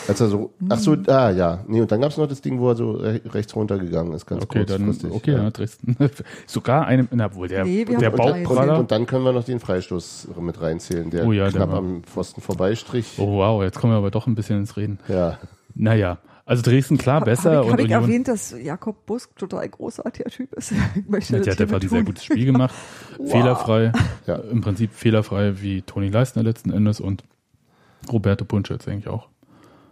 [0.07, 2.69] Als er so, ach so, ah ja, nee, und dann gab's noch das Ding, wo
[2.69, 5.11] er so re rechts runtergegangen ist, ganz Okay, dann, kurzfristig.
[5.11, 5.49] okay, ja.
[5.49, 5.95] Dresden.
[6.47, 8.79] Sogar einem, na wohl, der, Nee, der dann, Bauchpraller.
[8.79, 11.77] und dann können wir noch den Freistoß mit reinzählen, der Oh ja, der knapp war-
[11.77, 13.13] am Pfosten vorbeistrich.
[13.17, 14.99] Oh wow, jetzt kommen wir aber doch ein bisschen ins Reden.
[15.07, 15.37] Ja,
[15.75, 19.69] Naja, also Dresden klar besser Habe ich, und hab ich erwähnt, dass Jakob Busk total
[19.69, 20.73] großartiger Typ ist?
[20.95, 22.75] Ich möchte Ja, der hat einfach ein sehr gutes Spiel gemacht.
[23.25, 23.93] Fehlerfrei.
[24.27, 24.35] Ja.
[24.35, 27.23] Im Prinzip fehlerfrei wie Toni Leistner letzten Endes und
[28.11, 29.29] Roberto Punche jetzt eigentlich auch.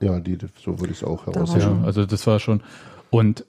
[0.01, 1.79] Ja, die, so würde ich es auch war herausheben.
[1.81, 2.61] Ja, also das war schon.
[3.09, 3.45] Und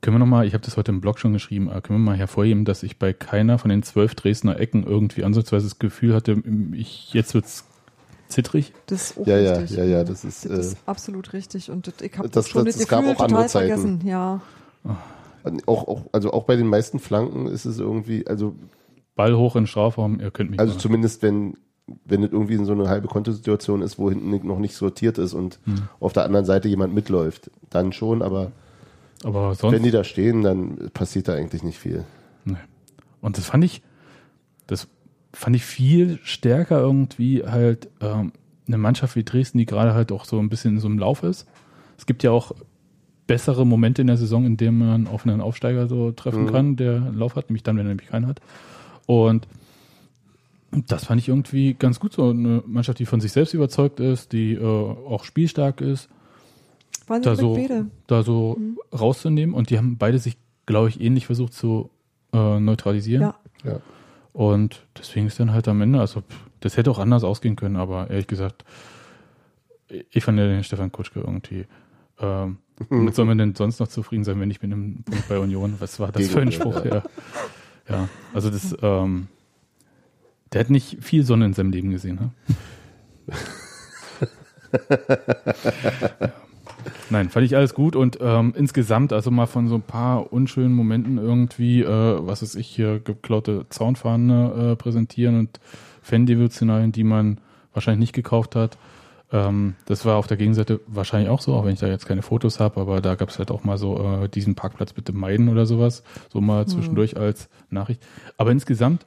[0.00, 2.16] können wir nochmal, ich habe das heute im Blog schon geschrieben, aber können wir mal
[2.16, 6.40] hervorheben, dass ich bei keiner von den zwölf Dresdner Ecken irgendwie ansatzweise das Gefühl hatte,
[6.72, 7.64] ich, jetzt wird's
[8.28, 8.72] zittrig.
[8.86, 9.76] Das ist auch Ja, ja, richtig.
[9.78, 11.70] ja, ja, das ist, Das ist äh, absolut richtig.
[11.70, 13.68] Und das, ich habe Das- schon das- das, es gab Gefühl auch andere total Zeiten.
[13.68, 14.00] vergessen.
[14.06, 14.40] Ja,
[15.66, 18.54] Auch, auch, also auch bei den meisten Flanken ist es irgendwie, also,
[19.16, 20.78] Ball hoch in Strafraum, ihr könnt mich also mal.
[20.80, 21.56] zumindest wenn,
[22.04, 25.34] wenn es irgendwie in so eine halbe Kontosituation ist, wo hinten noch nicht sortiert ist
[25.34, 25.88] und Hm.
[26.00, 28.52] auf der anderen Seite jemand mitläuft, dann schon, aber
[29.24, 29.74] Aber sonst.
[29.74, 32.04] wenn die da stehen, dann passiert da eigentlich nicht viel.
[32.44, 32.56] Nee.
[33.20, 33.82] Und das fand ich,
[34.66, 34.86] das
[35.32, 38.32] fand ich viel stärker irgendwie halt ähm,
[38.66, 41.22] eine Mannschaft wie Dresden, die gerade halt auch so ein bisschen in so einem Lauf
[41.22, 41.46] ist.
[41.96, 42.52] Es gibt ja auch
[43.26, 46.52] bessere Momente in der Saison, in denen man auf einen Aufsteiger so treffen Mhm.
[46.52, 48.40] kann, der einen Lauf hat, nämlich dann, wenn er nämlich keinen hat.
[49.06, 49.46] Und
[50.70, 54.32] das fand ich irgendwie ganz gut, so eine Mannschaft, die von sich selbst überzeugt ist,
[54.32, 56.08] die äh, auch spielstark ist,
[57.06, 57.58] waren da so,
[58.06, 58.78] da so Mhm.
[58.92, 59.54] rauszunehmen.
[59.54, 61.90] Und die haben beide sich, glaube ich, ähnlich versucht zu
[62.34, 63.22] äh, neutralisieren.
[63.22, 63.34] Ja.
[63.64, 63.80] Ja.
[64.34, 67.76] Und deswegen ist dann halt am Ende, also pff, das hätte auch anders ausgehen können,
[67.76, 68.64] aber ehrlich gesagt,
[70.10, 71.64] ich fand ja den Stefan Kutschke irgendwie.
[72.20, 72.58] Ähm,
[72.90, 75.76] womit soll man denn sonst noch zufrieden sein, wenn ich mit einem Punkt bei Union?
[75.78, 76.84] Was war das für ein Spruch?
[76.84, 77.02] Ja.
[77.88, 79.28] ja, also das, ähm,
[80.52, 82.30] der hat nicht viel Sonne in seinem Leben gesehen, ne?
[83.26, 83.34] Ja.
[87.10, 90.74] Nein, fand ich alles gut und ähm, insgesamt, also mal von so ein paar unschönen
[90.74, 91.86] Momenten irgendwie, äh,
[92.20, 95.60] was ist ich hier, geklaute Zaunfahne äh, präsentieren und
[96.02, 97.40] Fan-Devotionalien, die man
[97.72, 98.76] wahrscheinlich nicht gekauft hat.
[99.32, 102.22] Ähm, das war auf der Gegenseite wahrscheinlich auch so, auch wenn ich da jetzt keine
[102.22, 105.48] Fotos habe, aber da gab es halt auch mal so äh, diesen Parkplatz bitte meiden
[105.48, 108.02] oder sowas, so mal zwischendurch als Nachricht.
[108.36, 109.06] Aber insgesamt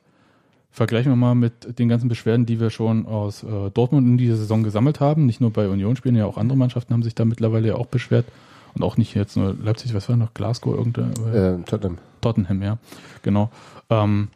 [0.71, 4.37] vergleichen wir mal mit den ganzen Beschwerden, die wir schon aus äh, Dortmund in dieser
[4.37, 5.25] Saison gesammelt haben.
[5.25, 7.87] Nicht nur bei Union spielen, ja auch andere Mannschaften haben sich da mittlerweile ja auch
[7.87, 8.25] beschwert.
[8.73, 10.33] Und auch nicht jetzt nur Leipzig, was war noch?
[10.33, 11.97] Glasgow, irgendein, Äh, Tottenham.
[12.21, 12.77] Tottenham, ja.
[13.21, 13.51] Genau.
[13.89, 14.29] Ähm,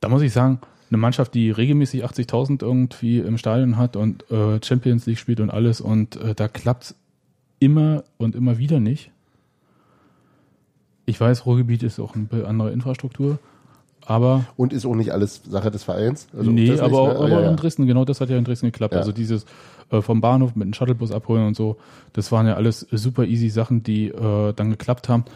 [0.00, 4.60] da muss ich sagen, eine Mannschaft, die regelmäßig 80.000 irgendwie im Stadion hat und äh,
[4.62, 6.94] Champions League spielt und alles und äh, da klappt's
[7.58, 9.10] immer und immer wieder nicht.
[11.06, 13.38] Ich weiß, Ruhrgebiet ist auch eine andere Infrastruktur,
[14.10, 16.26] aber Und ist auch nicht alles Sache des Vereins?
[16.36, 17.18] Also nee, das nicht, aber, ne?
[17.20, 17.50] aber ja, ja.
[17.50, 18.94] in Dresden, genau das hat ja in Dresden geklappt.
[18.94, 18.98] Ja.
[18.98, 19.46] Also dieses
[19.90, 21.76] äh, vom Bahnhof mit dem Shuttlebus abholen und so,
[22.12, 25.26] das waren ja alles super easy Sachen, die äh, dann geklappt haben.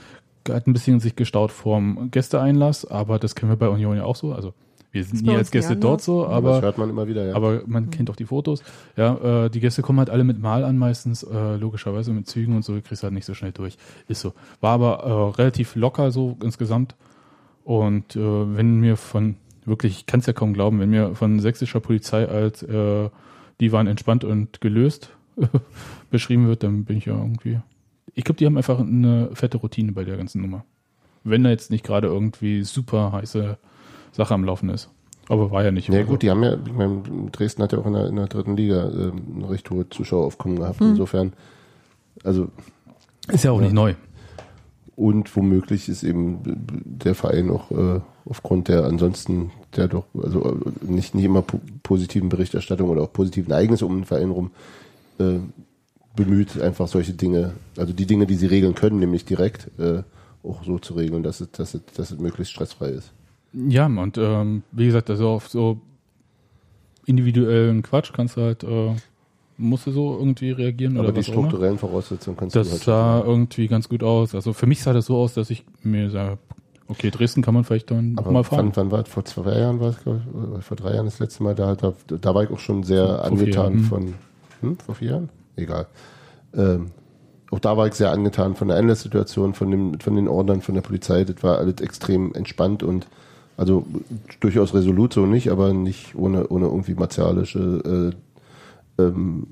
[0.49, 4.17] Hat ein bisschen sich gestaut vorm Gästeeinlass, aber das kennen wir bei Union ja auch
[4.17, 4.33] so.
[4.33, 4.55] Also
[4.91, 7.35] wir sind nie als Gäste dort so, Aber das aber, hört man immer wieder, ja.
[7.37, 8.65] aber man kennt auch die Fotos.
[8.97, 12.57] Ja, äh, die Gäste kommen halt alle mit Mal an meistens, äh, logischerweise mit Zügen
[12.57, 13.77] und so, kriegst du halt nicht so schnell durch.
[14.09, 14.33] Ist so.
[14.61, 16.97] War aber äh, relativ locker so insgesamt.
[17.65, 21.41] Und äh, wenn mir von, wirklich, ich kann es ja kaum glauben, wenn mir von
[21.41, 23.09] sächsischer Polizei als äh,
[23.61, 25.11] die waren entspannt und gelöst
[26.11, 27.61] beschrieben wird, dann bin ich ja irgendwie.
[28.15, 30.65] Ich glaube, die haben einfach eine fette Routine bei der ganzen Nummer.
[31.25, 33.57] Wenn da jetzt nicht gerade irgendwie super heiße
[34.13, 34.91] Sache am Laufen ist.
[35.29, 35.89] Aber war ja nicht.
[35.89, 38.27] Ja gut, die haben ja, ich meine, Dresden hat ja auch in der, in der
[38.27, 40.81] dritten Liga ähm, eine recht hohe Zuschaueraufkommen gehabt.
[40.81, 40.91] Hm.
[40.91, 41.33] Insofern,
[42.23, 42.49] also
[43.29, 43.95] Ist ja auch nicht neu.
[44.97, 50.85] Und womöglich ist eben der Verein auch äh, aufgrund der ansonsten der doch also äh,
[50.85, 54.51] nicht nicht immer po positiven Berichterstattung oder auch positiven Ereignisse um den Verein rum
[55.19, 55.39] äh,
[56.17, 60.03] bemüht, einfach solche Dinge, also die Dinge, die sie regeln können, nämlich direkt äh,
[60.43, 63.13] auch so zu regeln, dass es, dass es, dass es möglichst stressfrei ist.
[63.53, 65.81] Ja, und ähm, wie gesagt, also auf so
[67.07, 68.95] individuellen Quatsch kannst du halt, äh,
[69.57, 73.21] musst du so irgendwie reagieren Aber oder die strukturellen Voraussetzungen kannst du Das halt sah
[73.25, 74.35] irgendwie ganz gut aus.
[74.35, 76.39] Also für mich sah das so aus, dass ich mir sage,
[76.89, 78.73] okay, Dresden kann man vielleicht dann nochmal fahren.
[78.75, 79.09] wann, wann war es?
[79.09, 80.23] Vor zwei Jahren war es, glaube
[80.59, 81.55] ich, vor drei Jahren das letzte Mal.
[81.55, 84.15] Da, da, da war ich auch schon sehr Vor- angetan von,
[84.61, 85.29] hm, vor vier Jahren?
[85.57, 85.87] Egal.
[86.55, 86.91] Ähm,
[87.51, 90.75] auch da war ich sehr angetan von der Einlasssituation, von, dem, von den Ordnern, von
[90.75, 91.23] der Polizei.
[91.25, 93.07] Das war alles extrem entspannt und
[93.57, 93.87] also
[94.41, 98.17] durchaus resolut so nicht, aber nicht ohne, ohne irgendwie martialische äh,
[98.99, 99.47] ähm,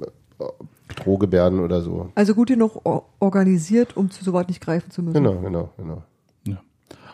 [0.97, 2.11] Drohgebärden oder so.
[2.15, 5.15] Also gut genug or organisiert, um zu sowas nicht greifen zu müssen.
[5.15, 6.03] Genau, genau, genau.
[6.47, 6.61] Ja.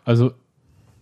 [0.04, 0.32] Also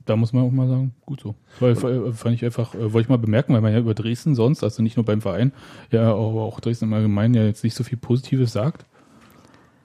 [0.04, 1.34] da muss man auch mal sagen, gut so.
[1.58, 4.62] Weil fand ich einfach, äh, wollte ich mal bemerken, weil man ja über Dresden sonst,
[4.62, 5.52] also nicht nur beim Verein,
[5.90, 8.84] ja aber auch Dresden im Allgemeinen ja jetzt nicht so viel Positives sagt.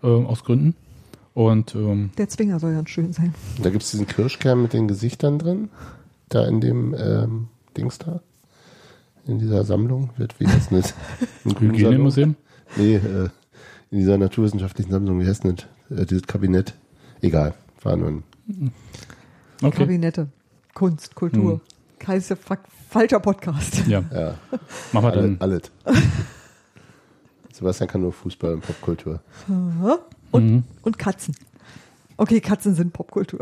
[0.04, 0.75] Äh, aus Gründen.
[1.34, 3.34] Und ähm, Der Zwinger soll ganz schön sein.
[3.62, 5.69] Da gibt es diesen Kirschkern mit den Gesichtern drin.
[6.30, 8.21] Da in dem ähm, Dings da.
[9.27, 10.10] In dieser Sammlung.
[10.17, 10.93] Wird, wie heißt das?
[11.45, 11.60] Ein?
[11.60, 12.36] Hygienemuseum.
[12.75, 13.29] Nee, äh,
[13.91, 15.65] in dieser naturwissenschaftlichen Sammlung, wie heißt das?
[15.95, 16.73] Äh, dieses Kabinett.
[17.21, 17.53] Egal.
[17.84, 18.23] War nur ein.
[19.62, 19.77] Okay.
[19.77, 20.27] Kabinette.
[20.73, 21.53] Kunst, Kultur.
[21.53, 21.62] Hm.
[21.99, 22.21] Kein
[22.89, 23.86] falscher Podcast.
[23.88, 24.36] Ja, Ja,
[24.91, 25.38] machen wir dann.
[25.39, 25.63] alles.
[27.53, 29.21] Sebastian kann nur Fußball und Popkultur.
[30.31, 30.63] Und, Mhm.
[30.84, 31.36] und Katzen.
[32.17, 33.39] Okay, Katzen sind Popkultur.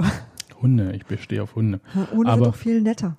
[0.62, 1.80] Hunde, ich bestehe auf Hunde.
[2.14, 3.16] Ohne Aber- wird doch viel netter.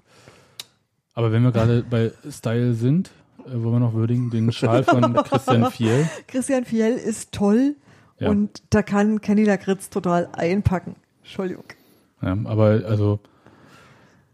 [1.21, 3.11] Aber wenn wir gerade bei Style sind,
[3.47, 6.09] äh, wollen wir noch würdigen den Schal von Christian Fiel.
[6.27, 7.77] Christian Fiel ist toll
[8.19, 8.31] Ja.
[8.31, 10.97] und da kann Kenny Lakritz total einpacken.
[11.23, 11.65] Entschuldigung.
[12.23, 13.19] Ja, aber also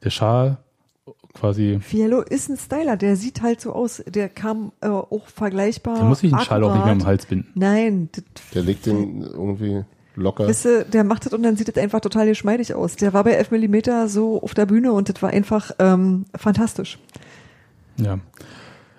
[0.05, 0.59] der Schal
[1.35, 5.97] quasi, Fiello ist ein Styler, der sieht halt so aus, der kam äh, auch vergleichbar.
[5.99, 7.05] da muss ich den Schal auch nicht mehr am.
[7.05, 7.51] Hals binden.
[7.57, 8.23] Nein, das,
[8.55, 9.85] Der legt den irgendwie
[10.17, 10.49] locker.
[10.49, 12.97] Wisst ihr, der macht das und dann sieht das einfach total geschmeidig aus.
[12.97, 16.99] Der war bei 11 mm so auf der Bühne und das war einfach ähm, fantastisch.
[17.99, 18.19] Ja.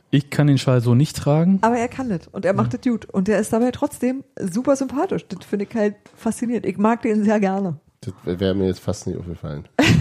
[0.10, 1.60] Ich kann den Schal so nicht tragen.
[1.62, 3.06] Aber er kann das und er macht das gut.
[3.06, 5.26] Und der ist dabei trotzdem super sympathisch.
[5.28, 6.66] Das finde ich halt faszinierend.
[6.66, 7.80] Ich mag den sehr gerne.
[8.02, 9.68] Das wäre mir jetzt fast nicht aufgefallen.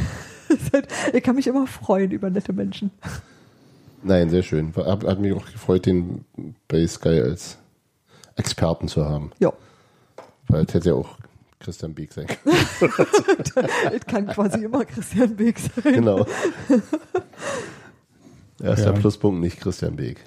[1.13, 2.93] Ich kann mich immer freuen über nette Menschen.
[4.03, 4.73] Nein, sehr schön.
[4.77, 6.25] Hat, hat mich auch gefreut, den
[6.69, 7.59] bei Sky als
[8.37, 9.33] Experten zu haben.
[9.41, 9.53] Ja,
[10.49, 11.17] Weil es hätte ja auch
[11.59, 12.57] Christian Beek sein können.
[13.93, 15.95] es kann quasi immer Christian Beek sein.
[15.95, 16.27] Genau.
[18.63, 18.99] Erster Ja.
[18.99, 20.19] Pluspunkt, nicht Christian Beek.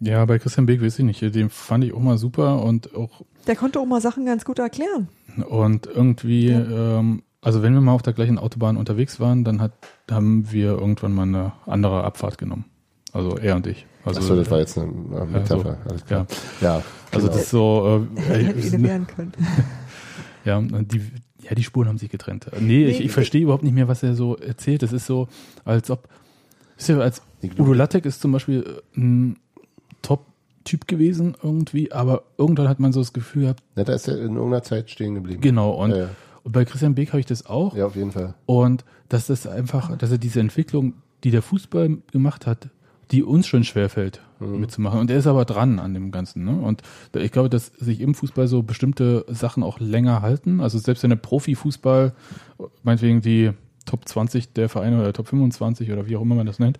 [0.00, 1.20] Ja, bei Christian Beek weiß ich nicht.
[1.20, 4.58] Den fand ich auch mal super und auch Der konnte auch mal Sachen ganz gut
[4.58, 5.08] erklären.
[5.48, 9.72] und irgendwie, ähm, also wenn wir mal auf der gleichen Autobahn unterwegs waren, dann hat,
[10.10, 12.64] haben wir irgendwann mal eine andere Abfahrt genommen.
[13.12, 13.86] Also er und ich.
[14.04, 14.90] Also, Achso, das war jetzt eine
[15.26, 15.78] Metapher.
[15.88, 16.26] Alles klar.
[16.60, 17.32] Ja, also genau.
[17.36, 19.32] das ist so, äh, äh, wehren können.
[20.44, 21.00] Ja, die,
[21.38, 22.46] ja, die Spuren haben sich getrennt.
[22.60, 24.82] Nee, ich, Nee, ich verstehe überhaupt nicht mehr, was er so erzählt.
[24.82, 25.28] Das ist so,
[25.64, 26.08] als ob,
[26.76, 29.36] wisst ihr, als Ich Udo Lattek ist zum Beispiel äh, ein
[30.02, 34.16] Top-Typ gewesen irgendwie, aber irgendwann hat man so das Gefühl gehabt, Na, da ist er
[34.16, 35.40] in irgendeiner Zeit stehen geblieben.
[35.40, 36.08] genau, und, Ja, ja.
[36.42, 37.76] und bei Christian Beek habe ich das auch.
[37.76, 38.34] ja, auf jeden Fall.
[38.46, 42.68] Und dass das einfach, dass er diese Entwicklung, die der Fußball gemacht hat,
[43.12, 44.98] die uns schon schwerfällt mitzumachen.
[44.98, 46.44] Und er ist aber dran an dem Ganzen.
[46.44, 46.58] Ne?
[46.58, 46.82] Und
[47.14, 50.60] ich glaube, dass sich im Fußball so bestimmte Sachen auch länger halten.
[50.60, 52.14] Also selbst wenn der Profifußball,
[52.82, 53.52] meinetwegen die
[53.84, 56.78] Top 20 der Vereine oder Top 25 oder wie auch immer man das nennt,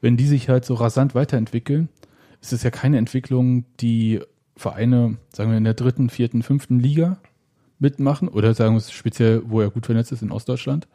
[0.00, 1.88] wenn die sich halt so rasant weiterentwickeln,
[2.42, 4.20] ist es ja keine Entwicklung, die
[4.56, 7.16] Vereine, sagen wir in der dritten, vierten, fünften Liga
[7.78, 10.86] mitmachen oder sagen wir es speziell, wo er gut vernetzt ist in Ostdeutschland,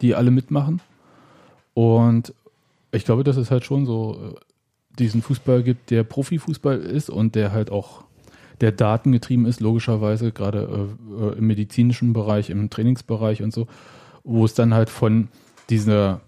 [0.00, 0.80] die alle mitmachen.
[1.74, 2.32] Und
[2.96, 4.40] ich glaube, dass es halt schon so äh,
[4.98, 8.04] diesen Fußball gibt, der Profifußball ist und der halt auch
[8.60, 10.88] der datengetrieben ist, logischerweise, gerade
[11.20, 13.66] äh, äh, im medizinischen Bereich, im Trainingsbereich und so,
[14.24, 15.28] wo es dann halt von
[15.68, 16.22] dieser,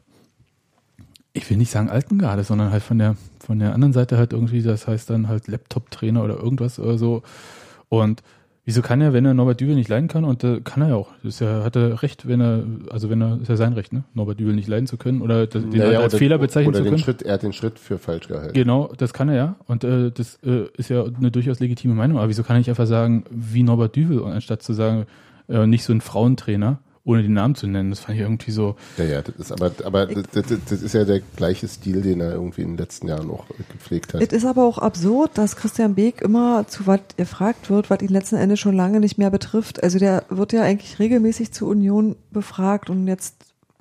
[1.32, 4.32] ich will nicht sagen alten Garde, sondern halt von der, von der anderen Seite halt
[4.32, 7.22] irgendwie, das heißt dann halt Laptop-Trainer oder irgendwas oder so.
[7.88, 8.22] Und
[8.68, 10.94] wieso kann er, wenn er Norbert Dübel nicht leiden kann, und äh, kann er ja
[10.94, 13.72] auch, das ist ja, hat er recht, wenn er, also wenn er, ist ja sein
[13.72, 16.36] Recht, ne, Norbert Dübel nicht leiden zu können oder das, den halt als oder, Fehler
[16.36, 17.02] bezeichnen oder zu den können.
[17.02, 18.52] Schritt, er hat den Schritt für falsch gehalten.
[18.52, 19.56] Genau, das kann er ja.
[19.66, 22.18] Und äh, das äh, ist ja eine durchaus legitime Meinung.
[22.18, 25.06] Aber wieso kann er nicht einfach sagen, wie Norbert Düvel, anstatt zu sagen,
[25.48, 27.88] äh, nicht so ein Frauentrainer, ohne den Namen zu nennen?
[27.90, 28.76] Das fand ich irgendwie so.
[28.98, 32.20] Ja, ja, das ist aber, aber das, das, das ist ja der gleiche Stil, den
[32.20, 34.20] er irgendwie in den letzten Jahren auch gepflegt hat.
[34.20, 38.08] Es ist aber auch absurd, dass Christian Beek immer zu was gefragt wird, was ihn
[38.08, 39.82] letzten Endes schon lange nicht mehr betrifft.
[39.82, 43.36] Also der wird ja eigentlich regelmäßig zur Union befragt und jetzt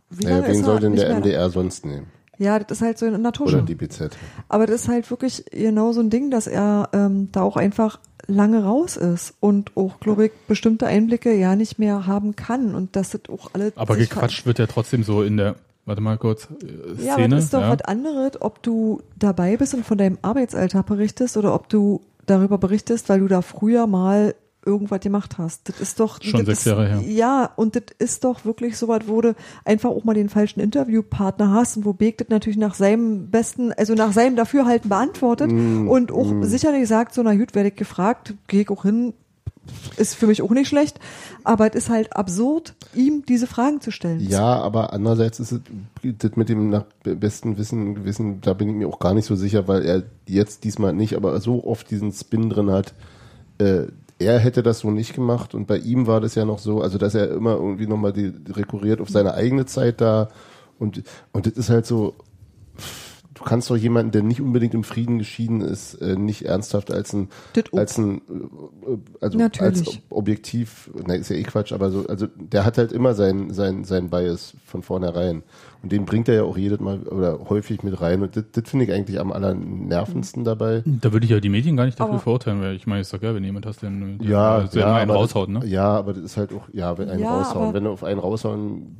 [0.10, 1.18] wie Naja, lange wen ist soll denn der?
[1.20, 2.08] MDR sonst nehmen?
[2.38, 3.58] Ja, das ist halt so in der Tusche.
[3.58, 4.16] Oder die BZ?
[4.48, 8.00] Aber das ist halt wirklich genau so ein Ding, dass er ähm, da auch einfach
[8.28, 12.96] lange raus ist und auch, glaube ich, bestimmte Einblicke ja nicht mehr haben kann und
[12.96, 13.72] dass das auch alle.
[13.76, 17.36] Aber gequatscht wird ja trotzdem so in der, warte mal kurz, äh, Ja, aber Szene.
[17.36, 17.72] das ist doch ja.
[17.72, 22.58] was anderes, ob du dabei bist und von deinem Arbeitsalltag berichtest oder ob du darüber
[22.58, 25.70] berichtest, weil du da früher mal irgendwas gemacht hast.
[25.70, 27.00] Das ist doch Schon sechs Jahre her.
[27.00, 30.30] ist, Ja, und das ist doch wirklich so was, wo du einfach auch mal den
[30.30, 34.90] falschen Interviewpartner hast und wo Beek das natürlich nach seinem besten, also nach seinem Dafürhalten
[34.90, 38.84] beantwortet Mm, und auch sicherlich sagt, so na gut, werde ich gefragt, gehe ich auch
[38.84, 39.14] hin,
[39.98, 41.00] ist für mich auch nicht schlecht,
[41.44, 44.20] aber es ist halt absurd, ihm diese Fragen zu stellen.
[44.20, 45.62] Ja, aber andererseits ist es
[46.02, 49.36] das mit dem nach besten Wissen, Gewissen, da bin ich mir auch gar nicht so
[49.36, 52.94] sicher, weil er jetzt diesmal nicht, aber so oft diesen Spin drin hat.
[53.60, 53.88] Äh,
[54.20, 56.98] er hätte das so nicht gemacht und bei ihm war das ja noch so, also
[56.98, 60.30] dass er immer irgendwie nochmal die, die rekurriert auf seine eigene Zeit da
[60.80, 62.16] und, und das ist halt so,
[63.38, 67.14] du kannst doch jemanden, der nicht unbedingt im Frieden geschieden ist, äh, nicht ernsthaft als
[67.14, 67.30] ein,
[67.72, 69.88] als ein, äh, also Natürlich.
[69.88, 73.54] als objektiv, na, ist ja eh Quatsch, aber so, also der hat halt immer sein,
[73.54, 75.44] sein, sein Bias von vornherein.
[75.84, 78.24] Und den bringt er ja auch jedes Mal oder häufig mit rein.
[78.24, 80.84] Und das, das finde ich eigentlich am allernervendsten dabei.
[80.86, 83.14] Da würde ich ja die Medien gar nicht dafür Aber- verurteilen, weil ich meine, ist
[83.14, 85.60] doch geil, wenn jemand hast, der, der Ja, der ja, einen aber raushaut, ne?
[85.60, 87.74] Das, ja, aber das ist halt auch, ja, wenn einen Ja, raushauen.
[87.74, 88.96] Wenn du auf einen raushauen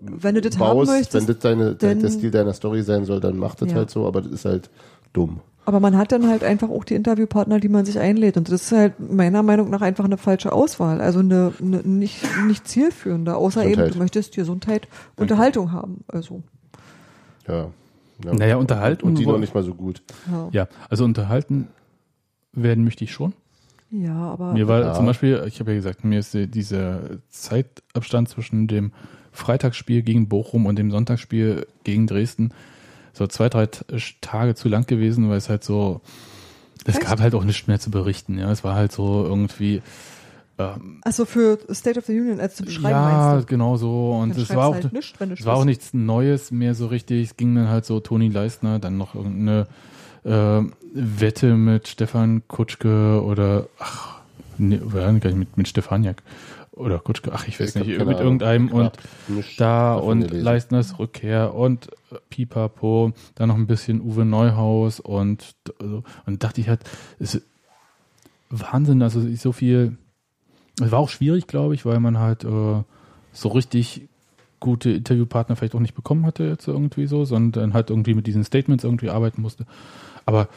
[0.00, 3.04] Wenn du das haben baust, möchtest, wenn das deine, dann- der Stil deiner Story sein
[3.06, 3.76] soll, dann macht das Ja.
[3.78, 4.68] halt so, aber das ist halt
[5.12, 5.40] dumm.
[5.68, 8.38] Aber man hat dann halt einfach auch die Interviewpartner, die man sich einlädt.
[8.38, 11.02] Und das ist halt meiner Meinung nach einfach eine falsche Auswahl.
[11.02, 13.94] Also eine, eine nicht, nicht zielführende, außer eben, Gesundheit.
[13.94, 16.04] du möchtest Gesundheit, Unterhaltung haben.
[16.08, 16.42] Also,
[17.46, 17.66] Ja.
[18.24, 18.34] ja.
[18.34, 19.10] Naja, Unterhaltung.
[19.10, 20.02] Und die noch nicht mal so gut.
[20.30, 20.48] ja.
[20.52, 21.68] Ja, also unterhalten
[22.54, 23.34] werden möchte ich schon.
[23.90, 24.94] Ja, aber Mir war Ja.
[24.94, 28.92] zum Beispiel, ich habe ja gesagt, mir ist die- dieser Zeitabstand zwischen dem
[29.32, 32.52] Freitagsspiel gegen Bochum und dem Sonntagsspiel gegen Dresden
[33.18, 33.84] so zwei, drei T-
[34.20, 36.00] Tage zu lang gewesen, weil es halt so,
[36.84, 37.06] es Echt?
[37.06, 38.38] gab halt auch nichts mehr zu berichten.
[38.38, 39.82] Ja, es war halt so irgendwie,
[40.58, 44.12] ähm, also für State of the Union als zu beschreiben ja, genau so.
[44.12, 44.98] Und Dann es war auch, halt du
[45.32, 47.30] es war auch nichts Neues mehr so richtig.
[47.30, 49.66] Es ging dann halt so Toni Leistner, dann noch irgendeine
[50.24, 50.62] äh,
[50.94, 54.20] Wette mit Stefan Kutschke oder ach,
[54.58, 56.22] nee, gar nicht mit, mit Stefaniak
[56.78, 58.92] oder Kutschke, ach, ich weiß Ich hab nicht, mit irgendeinem und
[59.58, 60.30] da und.
[60.30, 66.60] Leistners Rückkehr und äh, Pipapo, dann noch ein bisschen Uwe Neuhaus und also, und dachte
[66.60, 66.80] ich halt,
[67.18, 67.46] es ist
[68.50, 69.98] Wahnsinn, also so viel,
[70.80, 72.82] es war auch schwierig, glaube ich, weil man halt äh,
[73.32, 74.08] so richtig
[74.60, 78.44] gute Interviewpartner vielleicht auch nicht bekommen hatte jetzt irgendwie so, sondern halt irgendwie mit diesen
[78.44, 79.66] Statements irgendwie arbeiten musste.
[80.26, 80.48] Aber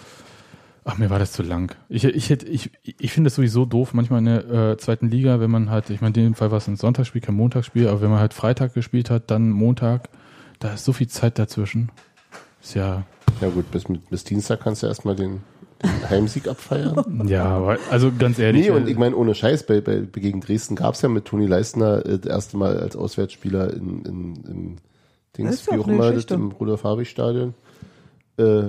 [0.86, 1.76] ach, mir war das zu lang.
[1.90, 5.40] Ich, ich, hätte- ich, ich finde es sowieso doof, manchmal in der äh, zweiten Liga,
[5.40, 8.02] wenn man halt, ich meine, in dem Fall war es ein Sonntagsspiel, kein Montagsspiel, aber
[8.02, 10.10] wenn man halt Freitag gespielt hat, dann Montag,
[10.60, 11.92] da ist so viel Zeit dazwischen.
[12.62, 13.04] Ist ja,
[13.42, 15.42] Ja gut, bis, bis Dienstag kannst du erstmal den,
[15.84, 17.26] den Heimsieg abfeiern.
[17.28, 18.66] ja, aber- also ganz ehrlich.
[18.68, 21.26] Nee, und äh, ich meine, ohne Scheiß, bei, bei, gegen Dresden gab es ja mit
[21.26, 25.88] Toni Leistner äh, das erste Mal als Auswärtsspieler in, in, in Das Dings, wie auch
[25.88, 27.54] immer, das, im Rudolf-Habich-Stadion.
[28.38, 28.62] Äh,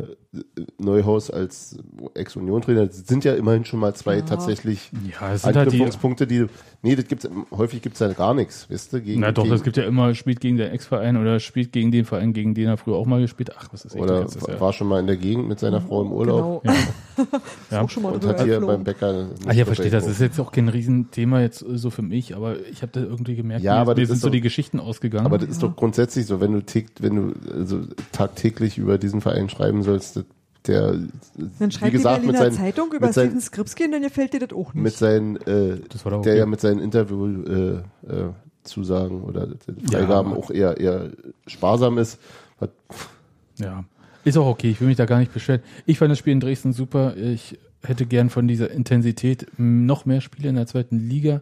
[0.79, 1.79] Neuhaus als
[2.15, 4.91] Ex-Union-Trainer sind ja immerhin schon mal zwei tatsächlich
[5.21, 5.77] Ja, es sind halt die.
[5.77, 6.47] Anknüpfungspunkte, die,
[6.81, 9.77] nee, das gibt's, häufig gibt's ja gar nichts, weißt du, gegen, Na doch, es gibt
[9.77, 12.97] ja immer, spielt gegen den Ex-Verein oder spielt gegen den Verein, gegen den er früher
[12.97, 13.51] auch mal gespielt.
[13.59, 14.59] Ach, was ist oder das ja.
[14.59, 16.63] war schon mal in der Gegend mit seiner Frau im Urlaub
[17.17, 17.29] Genau.
[17.71, 17.83] Ja.
[17.83, 19.29] Auch schon mal und hat hier beim Bäcker.
[19.47, 20.05] Ah ja, verstehe das.
[20.05, 23.01] Das ist jetzt auch kein Riesenthema jetzt äh, so für mich, aber ich habe da
[23.01, 25.27] irgendwie gemerkt, Ja, mir, aber mir sind ist so doch- die Geschichten ausgegangen.
[25.27, 27.81] Aber das ist doch grundsätzlich so, wenn du, täg, wenn du also
[28.13, 30.22] tagtäglich über diesen Verein schreiben sollst,
[30.67, 30.93] der,
[31.59, 34.03] Dann schreibt wie gesagt, die mit Berliner seinen, Zeitung über mit Steven Skripski und dann
[34.03, 34.83] gefällt dir das auch nicht.
[34.85, 36.39] mit seinen, äh, Das war doch der okay.
[36.39, 37.71] ja mit seinen Interview äh,
[38.07, 38.31] äh,
[38.63, 39.49] Zusagen oder
[39.91, 41.11] Freigaben aber- auch eher eher
[41.47, 42.19] sparsam ist.
[42.61, 42.71] Hat,
[43.59, 43.85] Ja,
[44.25, 44.71] ist auch okay.
[44.71, 45.63] Ich will mich da gar nicht beschweren.
[45.85, 47.17] Ich fand das Spiel in Dresden super.
[47.17, 51.41] Ich hätte gern von dieser Intensität noch mehr Spiele in der zweiten Liga.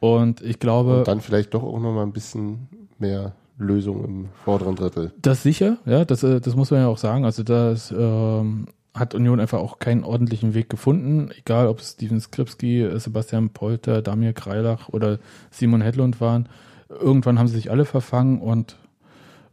[0.00, 2.66] Und ich glaube, und dann vielleicht doch auch noch mal ein bisschen
[2.98, 5.12] mehr Lösung im vorderen Drittel.
[5.20, 7.24] das sicher, ja, das, äh, das muss man ja auch sagen.
[7.24, 11.30] Also das ähm, hat Union einfach auch keinen ordentlichen Weg gefunden.
[11.38, 15.18] Egal, ob es Steven Skripski, äh, Sebastian Polter, Damir Kreilach oder
[15.50, 16.48] Simon Hedlund waren.
[16.88, 18.76] Irgendwann haben sie sich alle verfangen und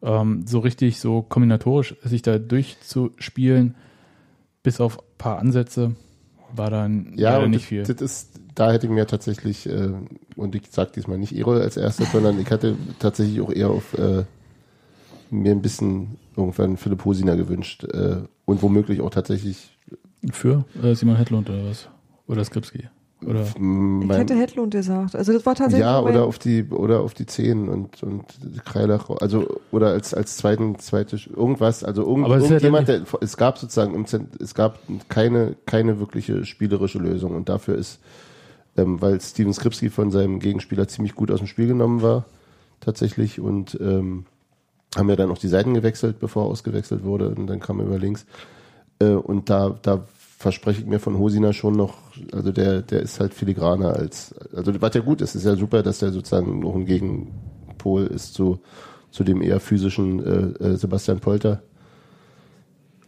[0.03, 3.75] ähm, so richtig so kombinatorisch sich da durchzuspielen,
[4.63, 5.95] bis auf ein paar Ansätze,
[6.53, 7.83] war dann Ja, nicht das, viel.
[7.83, 9.91] das ist, da hätte ich mir tatsächlich, äh,
[10.35, 13.97] und ich sag diesmal nicht Erol als erstes, sondern ich hatte tatsächlich auch eher auf
[13.97, 14.23] äh,
[15.29, 19.77] mir ein bisschen irgendwann Philipp Hosiner gewünscht äh, und womöglich auch tatsächlich
[20.31, 21.87] Für äh, Simon Hedlund oder was?
[22.27, 22.87] Oder Skripski?
[23.25, 23.43] Oder?
[23.43, 25.15] ich hätte Hedlund gesagt.
[25.15, 28.25] Also das war tatsächlich ja, oder auf die oder auf die Zehen und und
[28.65, 32.87] Kreilach, also oder als als zweiten zweite irgendwas, also irgend, Aber es ist ja irgendjemand,
[32.87, 37.75] der, es gab sozusagen im Zent, es gab keine keine wirkliche spielerische Lösung und dafür
[37.75, 37.99] ist,
[38.77, 42.25] ähm, weil Steven Skripski von seinem Gegenspieler ziemlich gut aus dem Spiel genommen war
[42.79, 43.39] tatsächlich.
[43.39, 44.25] Und ähm,
[44.95, 47.29] haben ja dann auch die Seiten gewechselt, bevor er ausgewechselt wurde.
[47.29, 48.25] Und dann kam er über links.
[48.99, 50.05] Äh, und da da
[50.41, 51.97] verspreche ich mir von Hosina schon noch,
[52.31, 55.83] also der, der ist halt filigraner als, also was ja gut ist, ist ja super,
[55.83, 58.59] dass der sozusagen noch ein Gegenpol ist zu,
[59.11, 60.25] zu dem eher physischen
[60.59, 61.61] äh, äh, Sebastian Polter.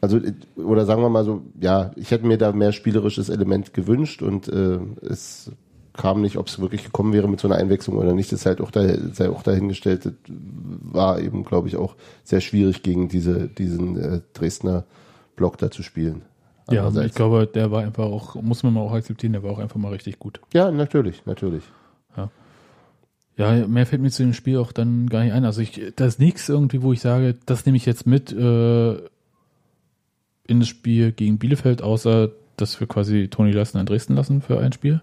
[0.03, 3.73] Also, äh, oder sagen wir mal so, ja, ich hätte mir da mehr spielerisches Element
[3.73, 5.49] gewünscht und äh, es
[5.93, 8.59] kam nicht, ob es wirklich gekommen wäre mit so einer Einwechslung oder nicht, ist halt
[8.59, 8.81] auch, da,
[9.13, 14.19] sei auch dahingestellt, das war eben, glaube ich, auch sehr schwierig gegen diese, diesen äh,
[14.33, 14.83] Dresdner
[15.37, 16.23] Block da zu spielen.
[16.69, 19.51] Ja, Andererseits- ich glaube, der war einfach auch, muss man mal auch akzeptieren, der war
[19.51, 20.41] auch einfach mal richtig gut.
[20.53, 21.63] Ja, natürlich, natürlich.
[23.35, 25.43] Ja, mehr fällt mir zu dem Spiel auch dann gar nicht ein.
[25.43, 28.97] Also ich, da ist nichts irgendwie, wo ich sage, das nehme ich jetzt mit äh,
[30.47, 34.59] in das Spiel gegen Bielefeld, außer dass wir quasi Toni Leistner in Dresden lassen für
[34.59, 35.01] ein Spiel,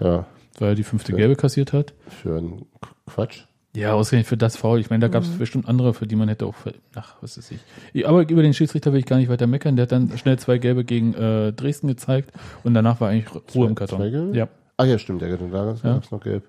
[0.00, 0.26] Ja,
[0.58, 1.18] weil er die fünfte Ja.
[1.18, 1.94] Gelbe kassiert hat.
[2.08, 2.66] für einen
[3.06, 3.44] Quatsch.
[3.76, 4.78] Ja, ausgerechnet für das Foul.
[4.78, 6.54] Ich meine, da gab es bestimmt andere, für die man hätte auch,
[6.94, 7.58] ach, was weiß ich.
[7.92, 8.06] ich.
[8.06, 9.74] Aber über den Schiedsrichter will ich gar nicht weiter meckern.
[9.74, 12.30] Der hat dann schnell zwei Gelbe gegen äh, Dresden gezeigt
[12.62, 13.98] und danach war eigentlich Ruhe im Karton.
[13.98, 14.36] Zwei Gelbe?
[14.36, 14.48] Ja.
[14.76, 16.00] Ah ja, stimmt, ja, genau, da gab es Ja.
[16.10, 16.44] noch gelb.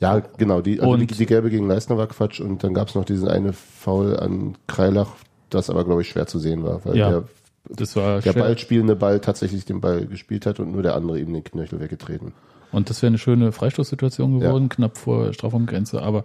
[0.00, 2.88] Ja, genau, die, also die, Und- die gelbe gegen Leistner war Quatsch und dann gab
[2.88, 5.12] es noch diesen eine Foul an Kreilach,
[5.50, 7.24] das aber, glaube ich, schwer zu sehen war, weil Ja, der,
[7.68, 8.32] Das war der.
[8.32, 12.32] Ballspielende Ball tatsächlich den Ball gespielt hat und nur der andere ihm den Knöchel weggetreten.
[12.72, 14.68] Und das wäre eine schöne Freistoßsituation geworden, Ja.
[14.74, 16.02] knapp vor Strafraumgrenze.
[16.02, 16.24] Aber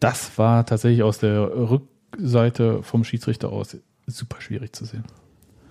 [0.00, 1.50] das war tatsächlich aus der
[2.16, 3.76] Rückseite vom Schiedsrichter aus
[4.06, 5.04] super schwierig zu sehen.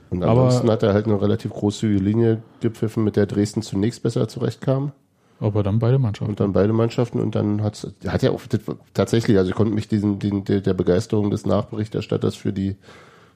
[0.09, 4.03] Und Aber- ansonsten hat er halt eine relativ großzügige Linie gepfiffen, mit der Dresden zunächst
[4.03, 4.91] besser zurechtkam.
[5.41, 6.29] Aber dann beide Mannschaften.
[6.31, 8.41] Und dann beide Mannschaften und dann hat's, hat ja auch
[8.93, 12.77] tatsächlich, also ich konnte mich diesen, den, der, Begeisterung des Nachberichterstatters für die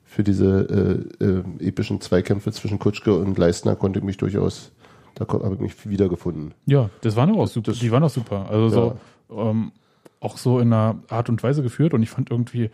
[0.05, 4.71] für diese äh, äh, epischen Zweikämpfe zwischen Kutschke und Leistner konnte ich mich durchaus,
[5.15, 6.53] da habe ich mich wiedergefunden.
[6.67, 7.71] Ja, das waren auch super.
[7.71, 8.47] Das- die waren auch super.
[8.49, 9.71] Also so ähm,
[10.19, 11.93] auch so in einer Art und Weise geführt.
[11.95, 12.69] Und ich fand irgendwie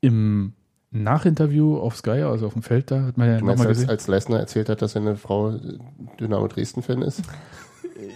[0.00, 0.54] im
[0.90, 3.90] Nachinterview auf Sky, also auf dem Feld da, hat man ja nochmal als, gesehen.
[3.90, 5.58] als Leistner erzählt hat, dass seine Frau
[6.20, 7.22] Dynamo Dresden-Fan ist?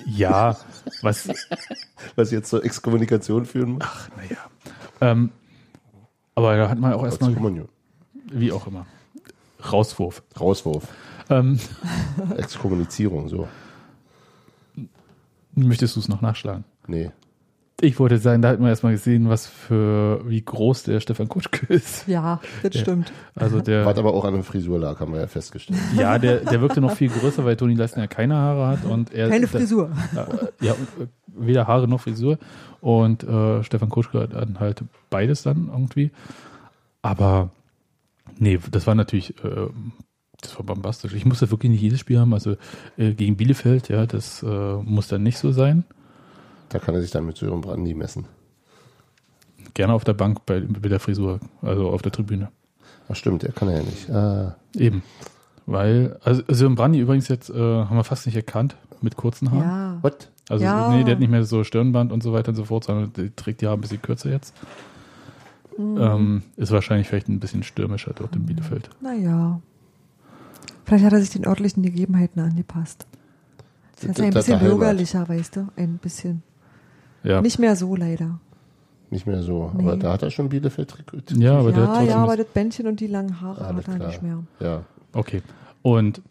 [0.07, 0.57] Ja,
[1.03, 1.29] was,
[2.17, 3.85] Was jetzt zur Exkommunikation führen muss?
[4.17, 4.37] naja.
[5.01, 5.31] Ähm,
[6.35, 7.35] aber da hat man auch erstmal,
[8.31, 8.87] wie auch immer,
[9.73, 10.23] Rauswurf.
[10.39, 10.89] Rauswurf.
[11.29, 11.59] Ähm,
[12.37, 13.49] Exkommunizierung, so.
[15.55, 16.65] möchtest du es noch nachschlagen?
[16.87, 17.11] Nee.
[17.83, 21.67] Ich wollte sagen, da hat man erstmal gesehen, was für, wie groß der Stefan Kutschke
[21.73, 22.07] ist.
[22.07, 23.13] Ja, das stimmt.
[23.35, 25.79] Also Was der, aber auch an der Frisur lag, haben wir ja festgestellt.
[25.97, 29.15] ja, der, der wirkte noch viel größer, weil Toni Leistner ja keine Haare hat und
[29.15, 29.29] er.
[29.31, 29.91] Keine Frisur.
[30.15, 30.75] Äh, ja,
[31.27, 32.39] weder Haare noch Frisur.
[32.81, 36.11] Und äh, Stefan Kutschke hat dann halt beides dann irgendwie.
[37.03, 37.51] Aber
[38.39, 39.69] nee, das war natürlich, äh,
[40.41, 41.15] das war bombastisch.
[41.15, 42.35] Ich musste wirklich nicht jedes Spiel haben.
[42.35, 42.57] Also
[42.97, 45.85] äh, gegen Bielefeld, ja, das äh, muss dann nicht so sein.
[46.71, 48.27] Da kann er sich dann mit Sören Brandi messen.
[49.75, 52.51] Gerne auf der Bank bei, bei der Frisur, also auf der Tribüne.
[53.09, 54.11] Ach stimmt, er kann er ja nicht.
[54.11, 55.03] Ah, Eben.
[55.67, 59.63] Weil, also, im Brandi übrigens jetzt äh, haben wir fast nicht erkannt mit kurzen Haaren.
[59.63, 59.99] Ja.
[60.03, 60.31] what?
[60.49, 60.91] Also Ja.
[60.91, 63.35] nee, der hat nicht mehr so Stirnband und so weiter und so fort, sondern der
[63.37, 64.55] trägt die Haare ein bisschen kürzer jetzt.
[65.79, 65.97] Mhm.
[66.01, 68.91] Ähm, ist wahrscheinlich vielleicht ein bisschen stürmischer dort in Bielefeld.
[69.01, 69.61] Naja.
[70.85, 73.07] Vielleicht hat er sich den örtlichen Gegebenheiten angepasst.
[74.01, 75.69] Das ist ein bisschen bürgerlicher, weißt du?
[75.77, 76.43] Ein bisschen.
[77.23, 78.39] Ja, Nicht mehr so leider.
[79.11, 79.73] Nicht mehr so.
[79.75, 79.83] Nee.
[79.83, 81.35] Aber da hat er schon Bielefeld-Trikot.
[81.37, 83.65] ja aber der hat ja, trotzdem ja, aber das, das Bändchen und die langen Haare
[83.65, 84.09] Alles hat er klar.
[84.09, 84.39] nicht mehr.
[84.61, 84.83] Ja.
[85.13, 85.43] Okay.
[85.83, 86.23] Und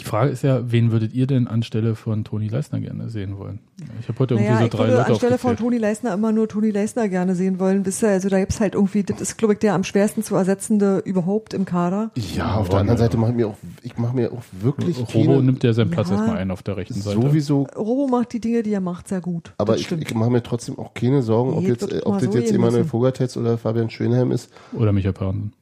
[0.00, 3.58] die Frage ist ja, wen würdet ihr denn anstelle von Toni Leisner gerne sehen wollen?
[4.00, 5.56] Ich habe heute irgendwie Naja, so ich drei würde Leute anstelle von.
[5.56, 7.84] Toni Leisner immer nur Toni Leisner gerne sehen wollen.
[7.84, 10.36] Wisst ihr, also da gibt's halt irgendwie, das ist, glaube ich, der am schwersten zu
[10.36, 12.10] ersetzende überhaupt im Kader.
[12.14, 15.06] Ja, auf der anderen Seite mache ich mir auch, ich mache mir auch wirklich Robo
[15.32, 16.16] keine, nimmt ja seinen Platz Ja.
[16.16, 17.20] erstmal ein auf der rechten Seite.
[17.20, 19.52] sowieso, Robo macht die Dinge, die er macht, sehr gut.
[19.58, 22.32] aber ich, ich mache mir trotzdem auch keine Sorgen, ob Nee, jetzt, äh, ob das
[22.32, 22.84] so jetzt Emanuel.
[22.84, 25.52] Vogertetz oder Fabian Schönheim ist, Oder Michael Parensen.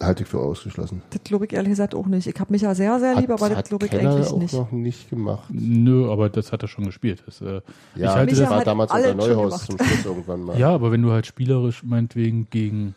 [0.00, 1.02] Halte ich für ausgeschlossen.
[1.10, 2.26] Das glaube ich ehrlich gesagt auch nicht.
[2.26, 4.52] Ich habe mich ja sehr, sehr lieb, aber das glaube ich Keller eigentlich auch nicht.
[4.54, 5.44] noch nicht gemacht.
[5.50, 7.22] Nö, aber das hat er schon gespielt.
[7.26, 7.60] Das, äh,
[7.94, 10.58] ich Ja, halte das war hat damals unter Neuhaus zum Schluss irgendwann mal.
[10.58, 12.94] Ja, aber wenn du halt spielerisch meinetwegen gegen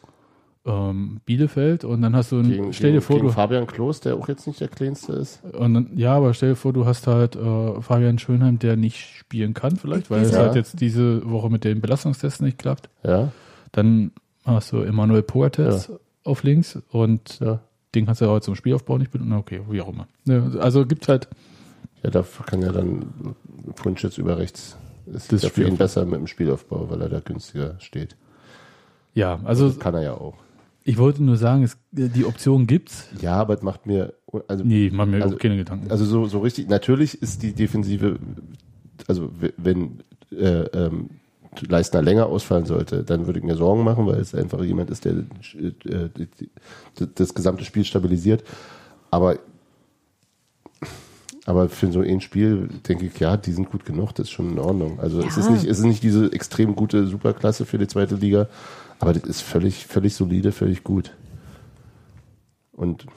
[0.65, 3.67] ähm, Bielefeld und dann hast du ein, Gegen, stell dir gegen, vor, gegen du Fabian
[3.67, 5.43] Klos, der auch jetzt nicht der kleinste ist.
[5.43, 8.97] und dann, ja, aber stell dir vor, du hast halt äh, Fabian Schönheim, der nicht
[8.97, 10.39] spielen kann vielleicht, Ich weil es ja.
[10.39, 12.89] halt jetzt diese Woche mit den Belastungstests nicht klappt.
[13.03, 13.31] Ja,
[13.73, 14.11] Dann
[14.43, 15.91] hast du Emanuel Pogatetz
[16.25, 17.59] auf links und ja.
[17.93, 19.33] den kannst du aber zum Spielaufbau nicht benutzen.
[19.33, 20.07] Okay, wie auch immer.
[20.59, 21.27] Also gibt halt
[22.03, 23.35] Ja, dafür kann ja dann
[23.75, 24.77] Punschitz über rechts.
[25.05, 28.15] Ist Das für ihn besser mit dem Spielaufbau, weil er da günstiger steht.
[29.13, 30.33] ja, also Das kann er ja auch.
[30.83, 33.07] ich wollte nur sagen, es, die Option gibt's.
[33.21, 34.13] Ja, aber es macht mir,
[34.47, 35.91] also, Nee, mach mir Also- auch keine Gedanken.
[35.91, 38.17] also so, so richtig, natürlich ist die Defensive,
[39.07, 39.99] also wenn
[40.31, 41.09] äh, ähm,
[41.61, 45.05] Leistner länger ausfallen sollte, dann würde ich mir Sorgen machen, weil es einfach jemand ist,
[45.05, 46.49] der äh, die-
[47.15, 48.43] das gesamte Spiel stabilisiert.
[49.11, 49.37] Aber
[51.47, 54.53] aber für so ein Spiel denke ich, ja, die sind gut genug, das ist schon
[54.53, 54.99] in Ordnung.
[54.99, 55.41] Also es Ja.
[55.43, 58.47] ist nicht, es ist nicht diese extrem gute Superklasse für die zweite Liga,
[58.99, 61.11] aber das ist völlig, völlig solide, völlig gut.
[62.71, 63.07] Und äh,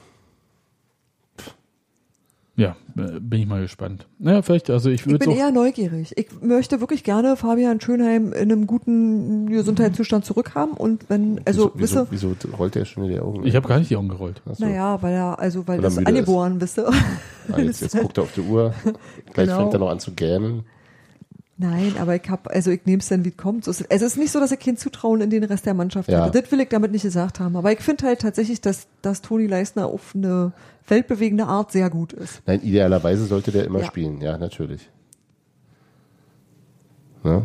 [3.20, 4.07] bin ich mal gespannt.
[4.18, 5.36] Naja, vielleicht, also ich Ich würde bin auch.
[5.36, 6.12] eher neugierig.
[6.16, 12.07] Ich möchte wirklich gerne Fabian Schönheim in einem guten Gesundheitszustand zurückhaben und wenn, also, wieso,
[12.07, 13.46] wisse, wieso, wieso rollt der schon in die Augen?
[13.46, 14.42] Ich habe gar nicht die Augen gerollt.
[14.53, 14.64] So.
[14.64, 16.88] naja, weil er, also, weil Weil das angeboren, wisst ihr.
[17.51, 18.74] Ah, jetzt, jetzt guckt er auf die Uhr.
[19.32, 19.59] Gleich Genau.
[19.61, 20.64] fängt er noch an zu gähnen.
[21.61, 23.65] Nein, aber ich hab, also ich nehme es dann, wie es kommt.
[23.65, 26.09] So ist es ist nicht so, dass ich kein Zutrauen in den Rest der Mannschaft
[26.09, 26.21] Ja.
[26.21, 26.41] habe.
[26.41, 27.57] Das will ich damit nicht gesagt haben.
[27.57, 30.53] Aber ich finde halt tatsächlich, dass, dass Toni Leisner auf eine
[30.87, 32.43] weltbewegende Art sehr gut ist.
[32.47, 33.87] Nein, idealerweise sollte der immer Ja.
[33.87, 34.21] spielen.
[34.21, 34.89] Ja, natürlich.
[37.25, 37.45] Ne?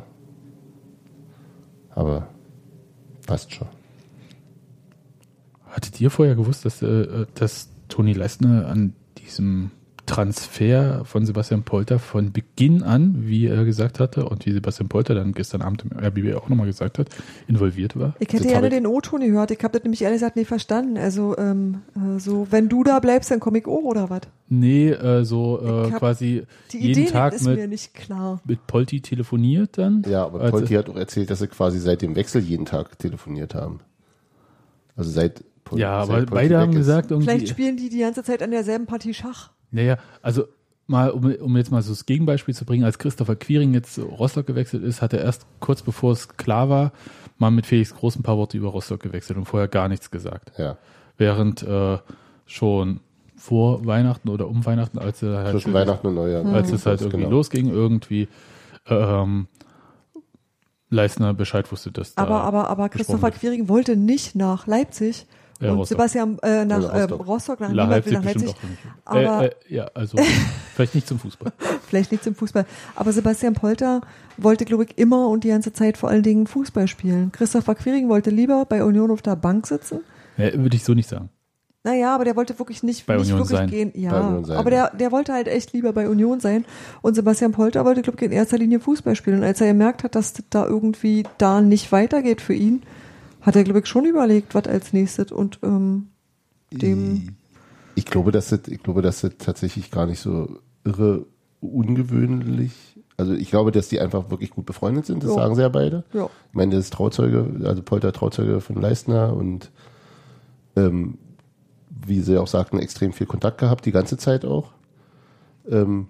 [1.90, 2.28] Aber
[3.26, 3.68] passt schon.
[5.72, 9.72] Hattet ihr vorher gewusst, dass, äh, dass Toni Leistner an diesem
[10.06, 15.16] Transfer von Sebastian Polter von Beginn an, wie er gesagt hatte, und wie Sebastian Polter
[15.16, 17.08] dann gestern Abend im RBB auch nochmal gesagt hat,
[17.48, 18.14] involviert war?
[18.20, 19.52] Ich hätte Das gerne den O-Ton gehört.
[19.52, 20.98] Ich habe das nämlich ehrlich gesagt nicht verstanden.
[20.98, 24.22] Also, ähm, äh, so, wenn du da bleibst, dann komm ich auch, oder was?
[24.50, 28.42] Nee, äh, so äh, quasi Die jeden Idee Tag ist mir mit, nicht klar.
[28.46, 30.04] mit Polti telefoniert dann.
[30.08, 33.00] Ja, aber Also- Polti hat auch erzählt, dass sie quasi seit dem Wechsel jeden Tag
[33.00, 33.80] telefoniert haben.
[34.96, 36.78] Also seit Pol- Ja, seit aber Polti beide haben ist.
[36.78, 37.30] gesagt, irgendwie.
[37.30, 39.52] Vielleicht spielen die die ganze Zeit an derselben Partie Schach.
[39.74, 40.46] Naja, also
[40.88, 44.04] mal, um, um jetzt mal so das Gegenbeispiel zu bringen, als Christopher Quiring jetzt zu
[44.04, 46.92] Rostock gewechselt ist, hat er erst kurz bevor es klar war,
[47.38, 50.52] mal mit Felix Groß ein paar Worte über Rostock gewechselt und vorher gar nichts gesagt.
[50.58, 50.78] Ja,
[51.18, 51.98] Während äh,
[52.46, 53.00] schon
[53.36, 56.46] vor Weihnachten oder um Weihnachten, als er halt zwischen Weihnachten und Neujahr.
[56.46, 57.32] als es halt irgendwie Genau.
[57.32, 58.28] losging, irgendwie
[58.88, 59.48] ähm,
[60.90, 63.32] Leistner Bescheid wusste, dass da Aber, aber, aber Christopher.
[63.32, 65.26] Quiring wollte nicht nach Leipzig.
[65.60, 65.98] Ja, und Rostock.
[65.98, 67.28] Sebastian äh, nach Oder ähm, Rostock.
[67.28, 68.56] Rostock, nach La Leipzig nach Leipzig.
[69.06, 70.18] Aber äh, äh, ja, also
[70.76, 71.52] vielleicht nicht zum Fußball.
[71.88, 72.66] vielleicht nicht zum Fußball.
[72.96, 74.02] Aber Sebastian Polter
[74.38, 77.32] wollte, glaube ich, immer und die ganze Zeit vor allen Dingen Fußball spielen.
[77.32, 80.02] Christopher Quiring wollte lieber bei Union auf der Bank sitzen.
[80.38, 81.30] Ja, würde ich so nicht sagen.
[81.86, 83.70] Naja, aber der wollte wirklich nicht, Bei nicht Union wirklich sein.
[83.70, 83.92] gehen.
[83.94, 86.64] Ja, Bei Union sein, aber der, der wollte halt echt lieber bei Union sein.
[87.02, 89.40] Und Sebastian Polter wollte, glaube ich, in erster Linie Fußball spielen.
[89.40, 92.84] Und als er gemerkt hat, dass das da irgendwie da nicht weitergeht für ihn,
[93.44, 95.32] hat er, glaube ich, schon überlegt, was als nächstes.
[95.32, 96.08] Und ähm,
[96.72, 97.36] dem
[97.96, 101.26] Ich glaube, dass das, ich glaube, dass das tatsächlich gar nicht so irre
[101.62, 102.72] ungewöhnlich.
[103.16, 105.24] Also ich glaube, dass die einfach wirklich gut befreundet sind.
[105.24, 105.36] Das Ja.
[105.36, 106.04] sagen sie ja beide.
[106.14, 106.26] Ja.
[106.50, 109.72] Ich meine, das ist Trauzeuge, also Polter Trauzeuge von Leistner und
[110.76, 111.18] ähm,
[112.06, 114.72] wie sie auch sagten, extrem viel Kontakt gehabt, die ganze Zeit auch.
[115.70, 116.08] Ähm,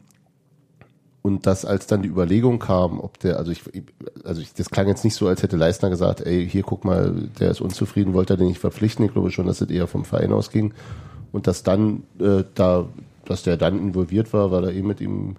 [1.23, 3.63] Und dass als dann die Überlegung kam, ob der, also ich,
[4.25, 7.13] also ich, das klang jetzt nicht so, als hätte Leistner gesagt, ey, hier guck mal,
[7.39, 9.05] der ist unzufrieden, wollte er den nicht verpflichten.
[9.05, 10.73] Ich glaube schon, dass das eher vom Verein ausging.
[11.31, 12.85] Und dass dann äh, da,
[13.25, 15.37] dass der dann involviert war, weil er eh mit ihm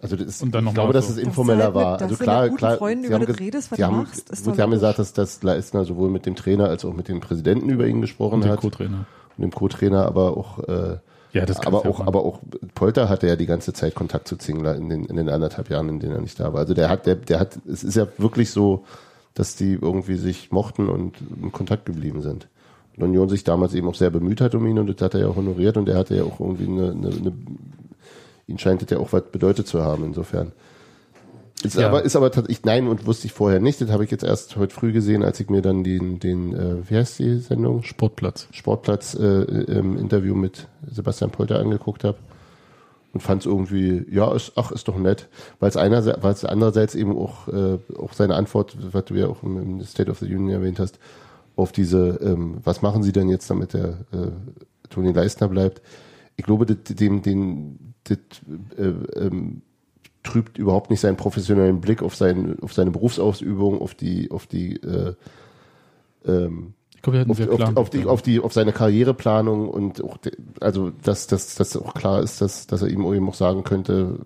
[0.00, 1.12] also das ist, Und dann ich glaube, mal dass so.
[1.14, 1.92] es informeller Dass du halt war.
[1.92, 2.76] mit- Also dass du klar, mit guten klar.
[2.76, 4.62] Freunden sie über haben das redest, was sie du haben, machst, ist gut, doch sie
[4.62, 7.86] haben gesagt, dass, dass Leistner sowohl mit dem Trainer als auch mit dem Präsidenten über
[7.88, 8.60] ihn gesprochen Und hat.
[8.60, 9.06] Co-Trainer.
[9.36, 10.98] Und dem Co-Trainer, aber auch, äh,
[11.32, 12.40] Ja, das aber auch, aber auch
[12.74, 15.88] Polter hatte ja die ganze Zeit Kontakt zu Zingler in den, in den anderthalb Jahren,
[15.88, 16.60] in denen er nicht da war.
[16.60, 18.84] Also der hat, der, der hat, es ist ja wirklich so,
[19.34, 22.48] dass die irgendwie sich mochten und in Kontakt geblieben sind.
[22.96, 25.20] Und Union sich damals eben auch sehr bemüht hat um ihn und das hat er
[25.20, 27.32] ja honoriert und er hatte ja auch irgendwie eine, eine, eine
[28.48, 30.52] ihn scheint das ja auch was bedeutet zu haben, insofern.
[31.64, 31.88] Ist Ja.
[31.88, 34.56] aber, ist aber tatsächlich, nein, und wusste ich vorher nicht, das habe ich jetzt erst
[34.56, 37.82] heute früh gesehen, als ich mir dann den, den, äh, wie heißt die Sendung?
[37.82, 38.46] Sportplatz.
[38.52, 42.18] Sportplatz äh, im Interview mit Sebastian Polter angeguckt habe
[43.12, 45.28] und fand es irgendwie, ja, ist, ach, ist doch nett,
[45.58, 49.26] weil es einerseits, weil es andererseits eben auch, äh, auch seine Antwort, was du ja
[49.26, 50.98] auch im, im State of the Union erwähnt hast,
[51.56, 54.30] auf diese, ähm, was machen sie denn jetzt, damit der äh,
[54.90, 55.82] Toni Leistner bleibt?
[56.36, 58.18] Ich glaube, das, dem, den, das,
[58.76, 59.62] äh, ähm,
[60.22, 64.76] trübt überhaupt nicht seinen professionellen Blick auf, sein, auf seine Berufsausübung, auf die, auf die,
[64.76, 65.14] äh,
[66.26, 70.32] ähm, Ich glaube, auf, auf, auf, die, auf, die, auf seine Karriereplanung und auch, de,
[70.60, 74.18] also dass, dass, dass auch klar ist, dass, dass er ihm eben auch sagen könnte,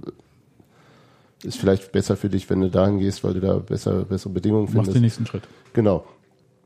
[1.44, 4.68] ist vielleicht besser für dich, wenn du dahin gehst, weil du da besser, bessere Bedingungen
[4.68, 4.94] findest.
[4.94, 5.42] den nächsten Schritt.
[5.72, 6.04] Genau.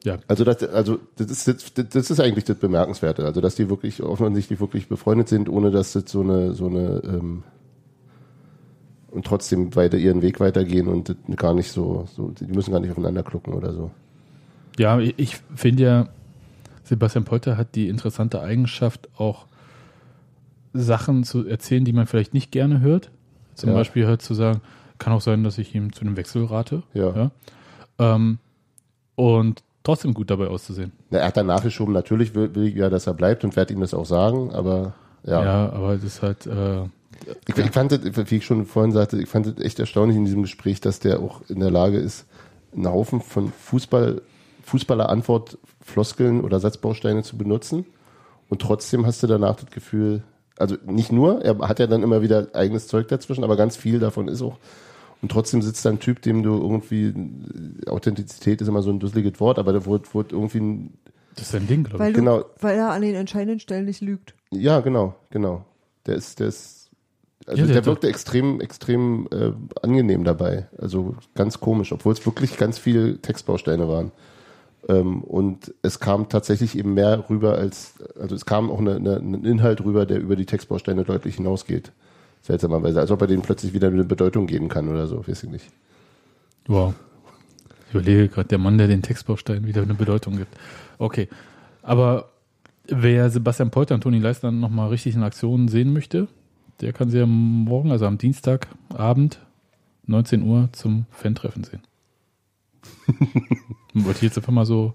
[0.05, 0.19] Ja.
[0.29, 3.25] Also das, also das ist, das, das ist eigentlich das Bemerkenswerte.
[3.25, 7.03] Also dass die wirklich offensichtlich wirklich befreundet sind, ohne dass das so eine, so eine
[7.05, 7.43] ähm,
[9.17, 12.91] und trotzdem weiter ihren Weg weitergehen und gar nicht so, so, die müssen gar nicht
[12.91, 13.91] aufeinander klucken oder so.
[14.79, 16.09] Ja, ich, finde ja,
[16.85, 19.47] Sebastian Polter hat die interessante Eigenschaft, auch
[20.75, 23.11] Sachen zu erzählen, die man vielleicht nicht gerne hört.
[23.55, 23.75] Zum Ja.
[23.77, 24.61] Beispiel halt zu sagen,
[24.99, 26.83] kann auch sein, dass ich ihm zu einem Wechsel rate.
[26.93, 27.31] Ja.
[27.99, 28.39] Ähm,
[29.15, 30.93] und trotzdem gut dabei auszusehen.
[31.09, 33.73] Na, er hat dann nachgeschoben, natürlich will, will ich ja, dass er bleibt und werde
[33.73, 34.93] ihm das auch sagen, aber
[35.25, 35.43] ja.
[35.43, 36.83] Ja, aber das ist halt, äh,
[37.49, 38.01] Ich, ich fand das,
[38.31, 41.21] wie ich schon vorhin sagte, ich fand es echt erstaunlich in diesem Gespräch, dass der
[41.21, 42.27] auch in der Lage ist,
[42.75, 44.23] einen Haufen von Fußball,
[44.63, 47.85] Fußballer-Antwort-Floskeln oder Satzbausteine zu benutzen.
[48.49, 50.23] Und trotzdem hast du danach das Gefühl,
[50.57, 53.99] also nicht nur, er hat ja dann immer wieder eigenes Zeug dazwischen, aber ganz viel
[53.99, 54.59] davon ist auch.
[55.23, 57.13] Und trotzdem sitzt da ein Typ, dem du irgendwie,
[57.89, 60.93] Authentizität ist immer so ein dusseliges Wort, aber da wurde, wurde irgendwie ein,
[61.35, 62.15] das ist sein Ding, glaube Weil, ich.
[62.17, 62.45] du, Genau.
[62.61, 64.35] weil er an den entscheidenden Stellen nicht lügt.
[64.51, 65.65] Ja, genau, genau.
[66.07, 66.86] Der ist, der ist,
[67.47, 70.67] also Ja, der der, wirkte extrem, extrem äh, angenehm dabei.
[70.79, 74.13] Also ganz komisch, obwohl es wirklich ganz viele Textbausteine waren.
[74.89, 79.17] Ähm, und es kam tatsächlich eben mehr rüber als, also es kam auch eine, eine,
[79.17, 81.93] ein Inhalt rüber, der über die Textbausteine deutlich hinausgeht.
[82.43, 85.51] Seltsamerweise, als ob er denen plötzlich wieder eine Bedeutung geben kann oder so, weiß ich
[85.51, 85.67] nicht.
[86.67, 86.95] Wow.
[87.89, 90.55] Ich überlege gerade, der Mann, der den Textbaustein wieder eine Bedeutung gibt.
[90.99, 91.29] Okay.
[91.83, 92.31] Aber
[92.89, 96.29] wer Sebastian Polter und Toni Leistner nochmal richtig in Aktion sehen möchte,
[96.81, 99.41] der kann sie ja morgen, also am Dienstagabend,
[100.07, 101.81] 19 Uhr, zum Fan-Treffen sehen.
[103.95, 104.95] Wollte ich jetzt einfach mal so.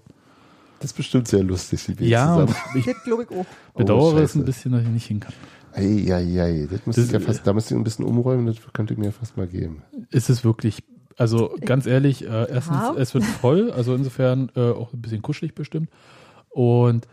[0.80, 2.54] Das ist bestimmt sehr lustig, die wir Ja, zusammen.
[2.74, 3.46] ich Das glaube ich auch.
[3.76, 4.38] bedauere es Scheiße.
[4.40, 5.32] ein bisschen, dass ich nicht hin kann.
[5.74, 8.92] Eieiei, das müsste Das- ich ja fast, da müsste ich ein bisschen umräumen, das könnte
[8.94, 9.82] ich mir fast mal geben.
[10.10, 10.82] Ist es wirklich,
[11.16, 12.94] also ganz ehrlich, äh, erstens, Ja.
[12.98, 15.88] es wird voll, also insofern äh, auch ein bisschen kuschelig bestimmt.
[16.50, 17.06] Und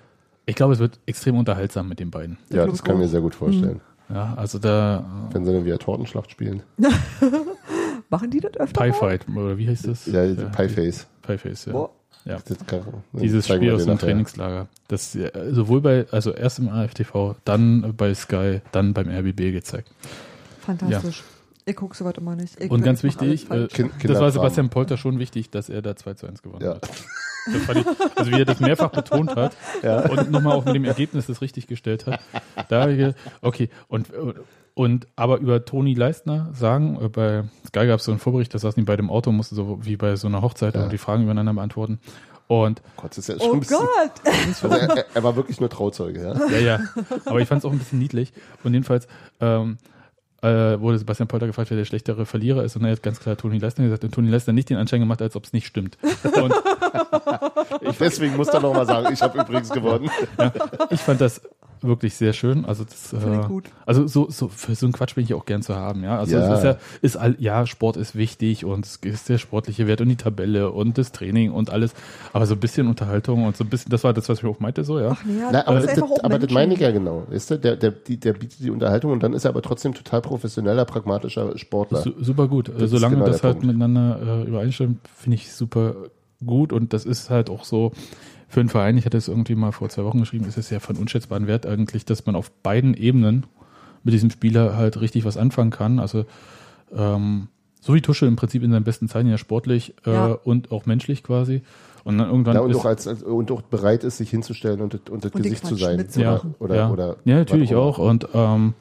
[0.46, 2.38] ich glaube, es wird extrem unterhaltsam mit den beiden.
[2.52, 3.82] Ja, das kann ich mir sehr gut vorstellen.
[4.10, 6.64] Ja, also da Wenn sie dann wieder Tortenschlacht spielen.
[8.10, 8.84] Machen die das öfter?
[8.86, 8.92] Pie?
[8.94, 10.06] Fight, oder wie heißt das?
[10.08, 11.08] Ja, Pie Face.
[11.22, 11.74] Pie Face, ja.
[11.76, 11.90] Oh.
[12.26, 12.38] ja.
[12.66, 12.82] Kann,
[13.14, 14.08] Dieses Spiel aus dem nachher.
[14.08, 14.68] Trainingslager.
[14.88, 19.92] Das äh, sowohl bei, also erst im AFTV, dann bei Sky, dann beim RBB gezeigt.
[20.62, 21.24] Fantastisch.
[21.66, 22.60] Ich gucke sowas immer nicht.
[22.60, 23.68] Ich Und ganz wichtig, äh,
[24.04, 26.76] das war Sebastian Polter schon wichtig, dass er da 2 zu 1 gewonnen Ja.
[26.76, 26.90] hat.
[27.46, 27.86] Das fand ich,
[28.18, 29.56] also wie er das mehrfach betont hat
[30.10, 32.20] und nochmal auch mit dem Ergebnis das richtig gestellt hat.
[32.70, 32.88] Da,
[33.42, 34.08] okay, und,
[34.74, 38.60] und aber über Toni Leistner sagen, äh, bei Sky gab es so einen Vorbericht, da
[38.60, 40.84] saßen die beide im Auto, mussten so wie bei so einer Hochzeit Ja.
[40.84, 42.00] und die Fragen übereinander beantworten.
[42.48, 44.12] Und Gott, das ist ja schon oh ein bisschen, Gott!
[44.26, 46.48] also er, er- er war wirklich nur Trauzeuge, ja.
[46.50, 46.80] Ja, ja.
[47.26, 48.34] Aber ich fand es auch ein bisschen niedlich.
[48.64, 49.08] Und jedenfalls
[49.40, 49.78] ähm,
[50.42, 52.76] äh, wurde Sebastian Polter gefragt, wer der schlechtere Verlierer ist.
[52.76, 54.04] Und er hat ganz klar Toni Leistner gesagt.
[54.04, 55.98] Und Toni Leistner nicht den Anschein gemacht, als ob es nicht stimmt.
[56.42, 56.54] Und
[58.00, 60.10] Deswegen muss er noch mal sagen, ich habe übrigens gewonnen.
[60.90, 61.42] ich fand das
[61.82, 62.66] wirklich sehr schön.
[62.66, 63.66] Also das, äh, gut.
[63.86, 66.18] also so, so für so einen Quatsch bin ich auch gern zu haben, ja.
[66.20, 66.52] Also Ja.
[66.54, 70.02] es ist ja, ist all, ja, Sport ist wichtig und es ist der sportliche Wert
[70.02, 71.94] und die Tabelle und das Training und alles.
[72.34, 74.60] Aber so ein bisschen Unterhaltung und so ein bisschen, das war das, was ich auch
[74.60, 75.12] meinte, so, ja.
[75.12, 77.24] Ach nee, ja, Na, aber ist das, einfach auch aber das meine ich ja genau.
[77.30, 77.60] Weißt du?
[77.60, 80.86] der, der, die, der bietet die Unterhaltung und dann ist er aber trotzdem total professioneller,
[80.86, 82.02] pragmatischer Sportler.
[82.02, 82.70] Su super gut.
[82.70, 83.68] ist Solange genau das der halt Punkt.
[83.68, 85.96] miteinander äh, übereinstimmt, finde ich super
[86.46, 87.92] gut und das ist halt auch so
[88.50, 90.80] für einen Verein, ich hatte es irgendwie mal vor zwei Wochen geschrieben, ist es ja
[90.80, 93.46] von unschätzbarem Wert eigentlich, dass man auf beiden Ebenen
[94.04, 96.00] mit diesem Spieler halt richtig was anfangen kann.
[96.00, 96.26] Also
[96.96, 97.48] ähm,
[97.80, 100.26] so wie Tusche im Prinzip in seinen besten Zeiten ja sportlich äh, Ja.
[100.44, 101.62] und auch menschlich quasi.
[102.04, 104.82] Und dann irgendwann Ja, und, ist, auch als, als, und auch bereit ist, sich hinzustellen
[104.82, 106.06] und, das- und das Und Gesicht zu sein.
[106.18, 108.00] Oder, oder, ja, oder ja, natürlich auch.
[108.00, 108.74] Und ähm,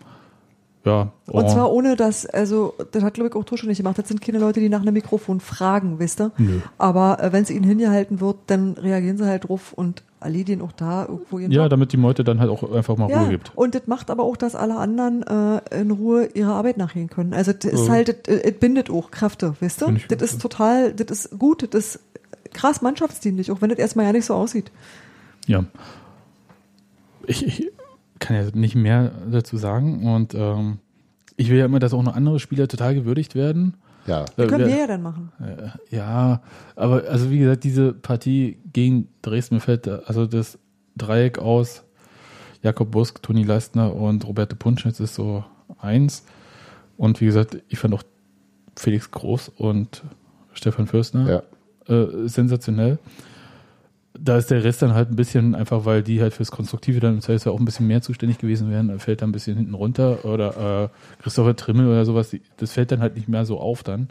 [0.89, 3.99] ja, Und oh, zwar ohne dass, also, das hat glaube ich auch Tusche nicht gemacht.
[3.99, 6.33] Das sind keine Leute, die nach einem Mikrofon fragen, wisst ihr?
[6.39, 6.61] Nö.
[6.79, 10.73] Aber äh, wenn es ihnen hingehalten wird, dann reagieren sie halt drauf und erledigen auch
[10.73, 11.71] da irgendwo ihren ja, Job.
[11.71, 13.53] damit die Meute dann halt auch einfach mal Ja, Ruhe gibt.
[13.55, 17.35] und das macht aber auch, dass alle anderen äh, in Ruhe ihrer Arbeit nachgehen können.
[17.35, 17.93] Also das ist Mhm.
[17.93, 19.87] halt, das, es bindet auch Kräfte, weißt du?
[19.87, 22.01] Find ich Das ist total, das ist gut, das ist
[22.53, 24.73] krass mannschaftsdienlich, auch wenn das erstmal ja nicht so aussieht.
[25.47, 25.65] Ja.
[27.27, 27.71] Ich, ich
[28.19, 30.79] kann ja nicht mehr dazu sagen und ähm,
[31.37, 33.75] ich will ja immer, dass auch noch andere Spieler total gewürdigt werden.
[34.07, 34.25] Ja.
[34.37, 35.31] Äh, Können wir ja dann machen.
[35.41, 36.43] äh, ja,
[36.77, 40.59] aber also wie gesagt, diese Partie gegen Dresden mir fällt, also das
[40.97, 41.85] Dreieck aus
[42.63, 45.45] Jakob Busk, Toni Leistner und Roberto Punschitz ist so
[45.79, 46.25] eins.
[46.97, 48.03] Und wie gesagt, ich fand auch
[48.75, 50.03] Felix Groß und
[50.55, 51.43] Stefan Fürstner
[51.89, 51.95] Ja.
[51.95, 52.99] äh, sensationell.
[54.21, 57.15] Da ist der Rest dann halt ein bisschen einfach, weil die halt fürs Konstruktive dann
[57.15, 60.25] im Zweifelsfall auch ein bisschen mehr zuständig gewesen wären, fällt dann ein bisschen hinten runter.
[60.25, 63.83] Oder äh, Christopher Trimmel oder sowas, die, das fällt dann halt nicht mehr so auf
[63.83, 64.09] dann.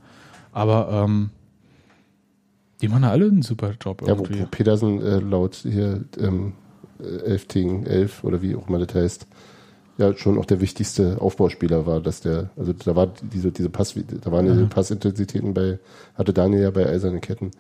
[0.54, 1.30] Aber ähm,
[2.82, 6.54] die machen alle einen super Job Ja, wo, wo Petersen äh, laut hier ähm,
[7.00, 9.28] äh, 11 gegen 11 oder wie auch immer das heißt,
[9.98, 13.96] ja schon auch der wichtigste Aufbauspieler war, dass der, also da war diese, diese Pass,
[13.96, 15.80] da waren diese Passintensitäten bei,
[16.16, 17.52] hatte Daniel ja bei Eiserne Ketten,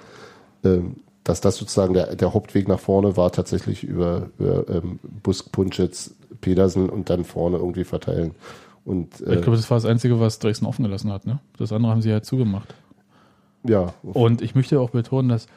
[0.64, 5.52] ähm, dass das sozusagen der, der Hauptweg nach vorne war, tatsächlich über, über ähm, Busk,
[5.52, 8.32] Punschitz, Petersen und dann vorne irgendwie verteilen.
[8.86, 11.28] Und äh, ich glaube, das war das Einzige, was Dresden offen gelassen hat.
[11.28, 11.40] Ne?
[11.58, 12.74] Das andere haben sie halt zugemacht.
[13.68, 15.48] ja, Und ich möchte auch betonen, dass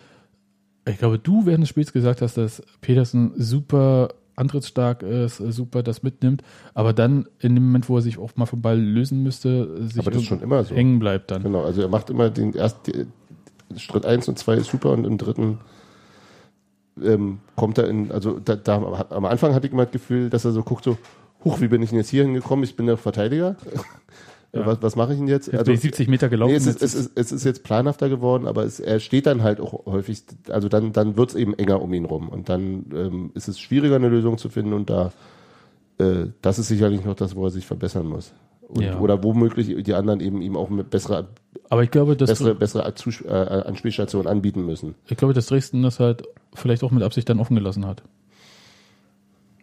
[0.88, 6.02] ich glaube, du während des Spiels gesagt hast, dass Petersen super antrittsstark ist, super das
[6.02, 6.42] mitnimmt,
[6.74, 10.00] aber dann in dem Moment, wo er sich auch mal vom Ball lösen müsste, sich
[10.00, 10.74] Aber das schon immer so.
[10.74, 11.42] hängen bleibt dann.
[11.44, 13.12] Genau, also er macht immer den ersten
[13.76, 15.58] Schritt 1 und 2 ist super und im dritten
[17.02, 20.44] ähm, kommt er in, also da, da am Anfang hatte ich immer das Gefühl, dass
[20.44, 20.98] er so guckt, so,
[21.44, 22.64] huch, wie bin ich denn jetzt hier hingekommen?
[22.64, 23.56] Ich bin der Verteidiger.
[24.52, 24.66] Ja.
[24.66, 25.46] Was, was mache ich denn jetzt?
[25.52, 26.50] Jetzt ich 70 Meter gelaufen.
[26.50, 29.44] Nee, es, ist, es, ist, es ist jetzt planhafter geworden, aber es, er steht dann
[29.44, 32.86] halt auch häufig, also dann, dann wird es eben enger um ihn rum und dann
[32.92, 35.12] ähm, ist es schwieriger, eine Lösung zu finden und da,
[35.98, 38.32] äh, das ist sicherlich noch das, wo er sich verbessern muss.
[38.66, 38.98] Und, Ja.
[38.98, 41.28] Oder womöglich die anderen eben ihm auch mit besserer,
[41.70, 44.94] aber ich glaube, dass bessere, bessere Zus- äh, Anspielstationen anbieten müssen.
[45.08, 48.02] ich glaube, dass Dresden das halt vielleicht auch mit Absicht dann offen gelassen hat.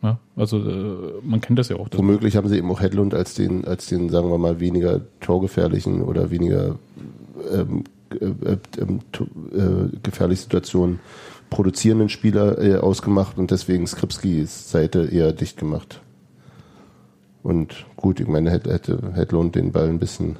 [0.02, 1.88] Ja, also äh, man kennt das ja auch.
[1.92, 6.02] Womöglich haben sie eben auch Hedlund als den, als den, sagen wir mal, weniger torgefährlichen
[6.02, 6.76] oder weniger
[7.52, 9.00] ähm, äh, äh, ähm,
[9.54, 11.00] äh, gefährliche Situationen
[11.50, 16.02] produzierenden Spieler äh, ausgemacht und deswegen Skripskis Seite eher dicht gemacht.
[17.42, 20.38] Und gut, ich meine, hätte, hätte Hedlund den Ball ein bisschen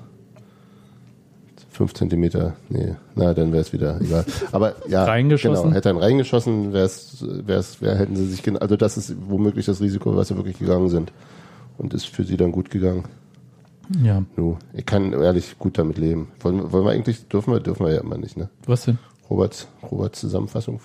[1.78, 4.26] fünf Zentimeter, nee, na, dann wäre es wieder egal.
[4.52, 5.64] Aber ja, Reingeschossen?
[5.64, 9.68] genau, hätte er ihn reingeschossen, wär's, wär's, wär, hätten sie sich, also das ist womöglich
[9.68, 11.14] das Risiko, was sie wirklich gegangen sind.
[11.78, 13.04] Und ist für sie dann gut gegangen.
[14.02, 16.30] Ja, Nu, ich kann ehrlich gut damit leben.
[16.40, 18.50] Wollen, wollen wir eigentlich, dürfen wir, dürfen wir ja immer nicht, ne?
[18.66, 18.98] was denn?
[19.30, 20.80] Roberts, Roberts Zusammenfassung.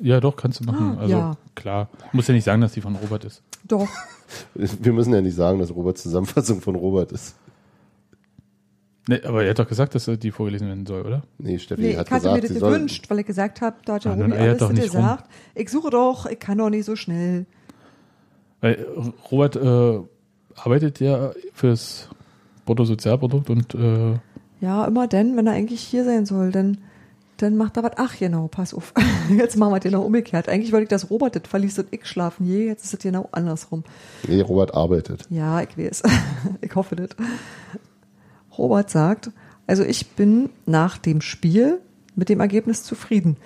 [0.00, 0.96] Ja, doch, kannst du machen.
[0.98, 1.36] Ah, also ja.
[1.54, 1.88] klar.
[2.12, 3.42] Muss ja nicht sagen, dass die von Robert ist.
[3.66, 3.88] Doch.
[4.54, 7.36] Wir müssen ja nicht sagen, dass Roberts Zusammenfassung von Robert ist.
[9.06, 11.22] Nee, aber er hat doch gesagt, dass er die vorgelesen werden soll, oder?
[11.38, 13.94] Nee, Steffi Nee, hat ich hatte gesagt, mir das gewünscht, weil ich gesagt habe, da
[13.94, 15.28] hat ja Ah, dann Robi alles doch nicht gesagt.
[15.54, 17.44] Ich suche doch, ich kann doch nicht so schnell.
[18.62, 18.86] Weil
[19.30, 20.00] Robert äh,
[20.56, 22.08] arbeitet ja fürs
[22.64, 24.14] Bruttosozialprodukt und äh,
[24.60, 26.78] Ja, immer denn, wenn er eigentlich hier sein soll, dann,
[27.36, 27.92] dann macht er was.
[27.96, 28.94] Ach genau, pass auf.
[29.36, 30.48] Jetzt machen wir das genau umgekehrt.
[30.48, 32.66] Eigentlich wollte ich, dass Robert das verliest und ich schlafen je.
[32.68, 33.84] Jetzt ist es genau andersrum.
[34.26, 35.26] nee, Robert arbeitet.
[35.28, 36.04] Ja, ich weiß.
[36.62, 37.10] ich hoffe das.
[38.58, 39.30] Robert sagt,
[39.66, 41.80] also ich bin nach dem Spiel
[42.16, 43.36] mit dem Ergebnis zufrieden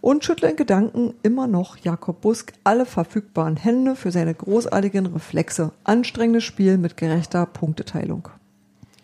[0.00, 5.72] und schüttle in Gedanken immer noch Jakob Busk alle verfügbaren Hände für seine großartigen Reflexe.
[5.84, 8.28] Anstrengendes Spiel mit gerechter Punkteteilung.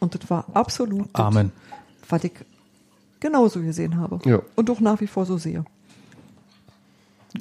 [0.00, 1.52] Und das war absolut das, Amen.
[2.08, 2.32] was ich
[3.20, 4.18] genauso gesehen habe.
[4.28, 4.42] Ja.
[4.56, 5.64] Und auch nach wie vor so sehe.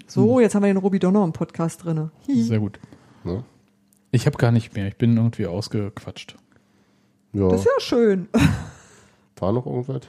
[0.08, 2.12] So, jetzt haben wir den Robi Donner im Podcast drinne.
[2.28, 2.44] Hi.
[2.44, 2.80] Sehr gut.
[3.24, 3.44] Ne?
[4.12, 4.88] Ich habe gar nicht mehr.
[4.88, 6.38] Ich bin irgendwie ausgequatscht.
[7.34, 8.28] Ja, Das ist ja schön.
[9.40, 10.02] war noch irgendwas?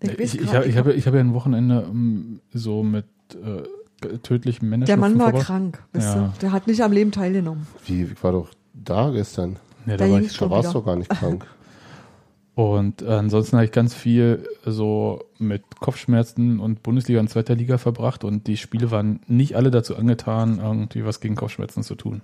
[0.00, 0.68] Ich, Ich, ich, habe nicht.
[0.68, 5.18] ich hab, ich hab ja ein Wochenende ähm, so mit äh, tödlichem Der Männerschnupfen Mann
[5.18, 5.46] war verbracht.
[5.46, 6.32] krank, weißt Ja.
[6.34, 6.40] du?
[6.42, 7.66] Der hat nicht am Leben teilgenommen.
[7.86, 9.56] Wie, ich war doch da gestern.
[9.86, 10.36] Ja, Da da war ich.
[10.36, 11.46] Da warst du doch gar nicht krank.
[12.54, 17.76] Und äh, ansonsten habe ich ganz viel so mit Kopfschmerzen und Bundesliga und zweiter Liga
[17.76, 22.22] verbracht und die Spiele waren nicht alle dazu angetan, irgendwie was gegen Kopfschmerzen zu tun.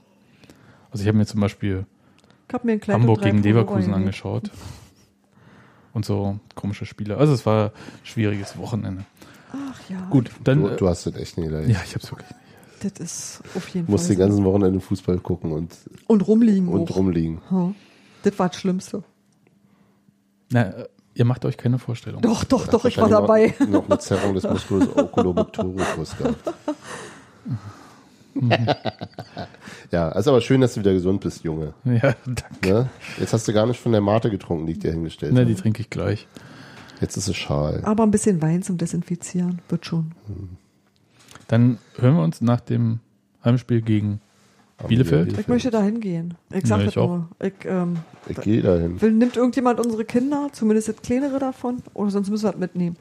[0.91, 1.85] Also ich habe mir zum Beispiel
[2.53, 4.50] Ich hab mir ein Kleid Hamburg gegen Leverkusen angeschaut.
[5.94, 7.16] Und so komische Spiele.
[7.16, 7.70] Also es war ein
[8.03, 9.07] schwieriges Wochenende.
[9.55, 10.61] Ach ja, Gut, dann.
[10.61, 11.70] Du, äh, du hast das echt nicht leicht.
[11.70, 12.28] ja, ich hab's wirklich
[12.82, 13.00] nicht.
[13.00, 14.16] das ist auf jeden Du musst Fall.
[14.16, 15.74] den ganzen Wochenende Fußball gucken und,
[16.09, 16.96] und rumliegen und auch.
[16.96, 17.40] rumliegen.
[17.48, 17.74] Hm.
[18.22, 19.03] Das war das Schlimmste.
[20.50, 22.20] Na, äh, ihr macht euch keine Vorstellung.
[22.20, 23.55] Doch, doch, doch, ich war dabei.
[23.61, 26.53] Noch, noch eine Zerrung des Musculus oculomotoricus gehabt.
[29.91, 31.74] ja, ist aber schön, dass du wieder gesund bist, Junge.
[31.85, 32.68] Ja, danke.
[32.72, 32.91] Ne?
[33.18, 35.47] Jetzt hast du gar nicht von der Mate getrunken, die ich dir hingestellt habe.
[35.47, 36.26] die trinke ich gleich.
[37.01, 37.80] Jetzt ist es schal.
[37.85, 40.12] Aber ein bisschen Wein zum Desinfizieren wird schon.
[41.49, 43.01] Dann hören wir uns nach dem
[43.45, 44.20] Heimspiel gegen
[44.89, 45.39] Bielefeld.
[45.39, 46.35] Ich möchte da hingehen.
[46.53, 47.09] Ich sag Ja, das ich auch.
[47.09, 47.28] nur.
[47.41, 47.97] Ich, ähm,
[48.28, 49.01] Ich gehe dahin.
[49.01, 51.83] will, nimmt irgendjemand unsere Kinder, zumindest das kleinere davon?
[51.95, 52.97] Oder sonst müssen wir das mitnehmen.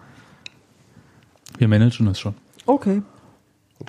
[1.58, 2.34] Wir managen das schon.
[2.66, 3.02] Okay,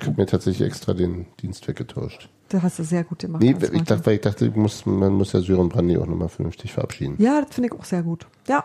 [0.01, 2.29] Ich habe mir tatsächlich extra den Dienst weggetauscht.
[2.49, 3.43] da hast du sehr gut gemacht.
[3.43, 6.29] Nee, ich dachte, weil ich dachte, ich muss, man muss ja Sören Brandy auch nochmal
[6.29, 7.17] vernünftig verabschieden.
[7.19, 8.27] ja, das finde ich auch sehr gut.
[8.49, 8.65] Ja,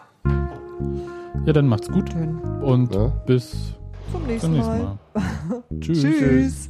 [1.45, 2.37] Ja, dann macht's gut schön.
[2.61, 3.07] und Ja.
[3.25, 4.97] bis Zum zum nächsten nächsten Mal.
[5.13, 5.63] Mal.
[5.79, 6.01] Tschüss.
[6.01, 6.69] Tschüss.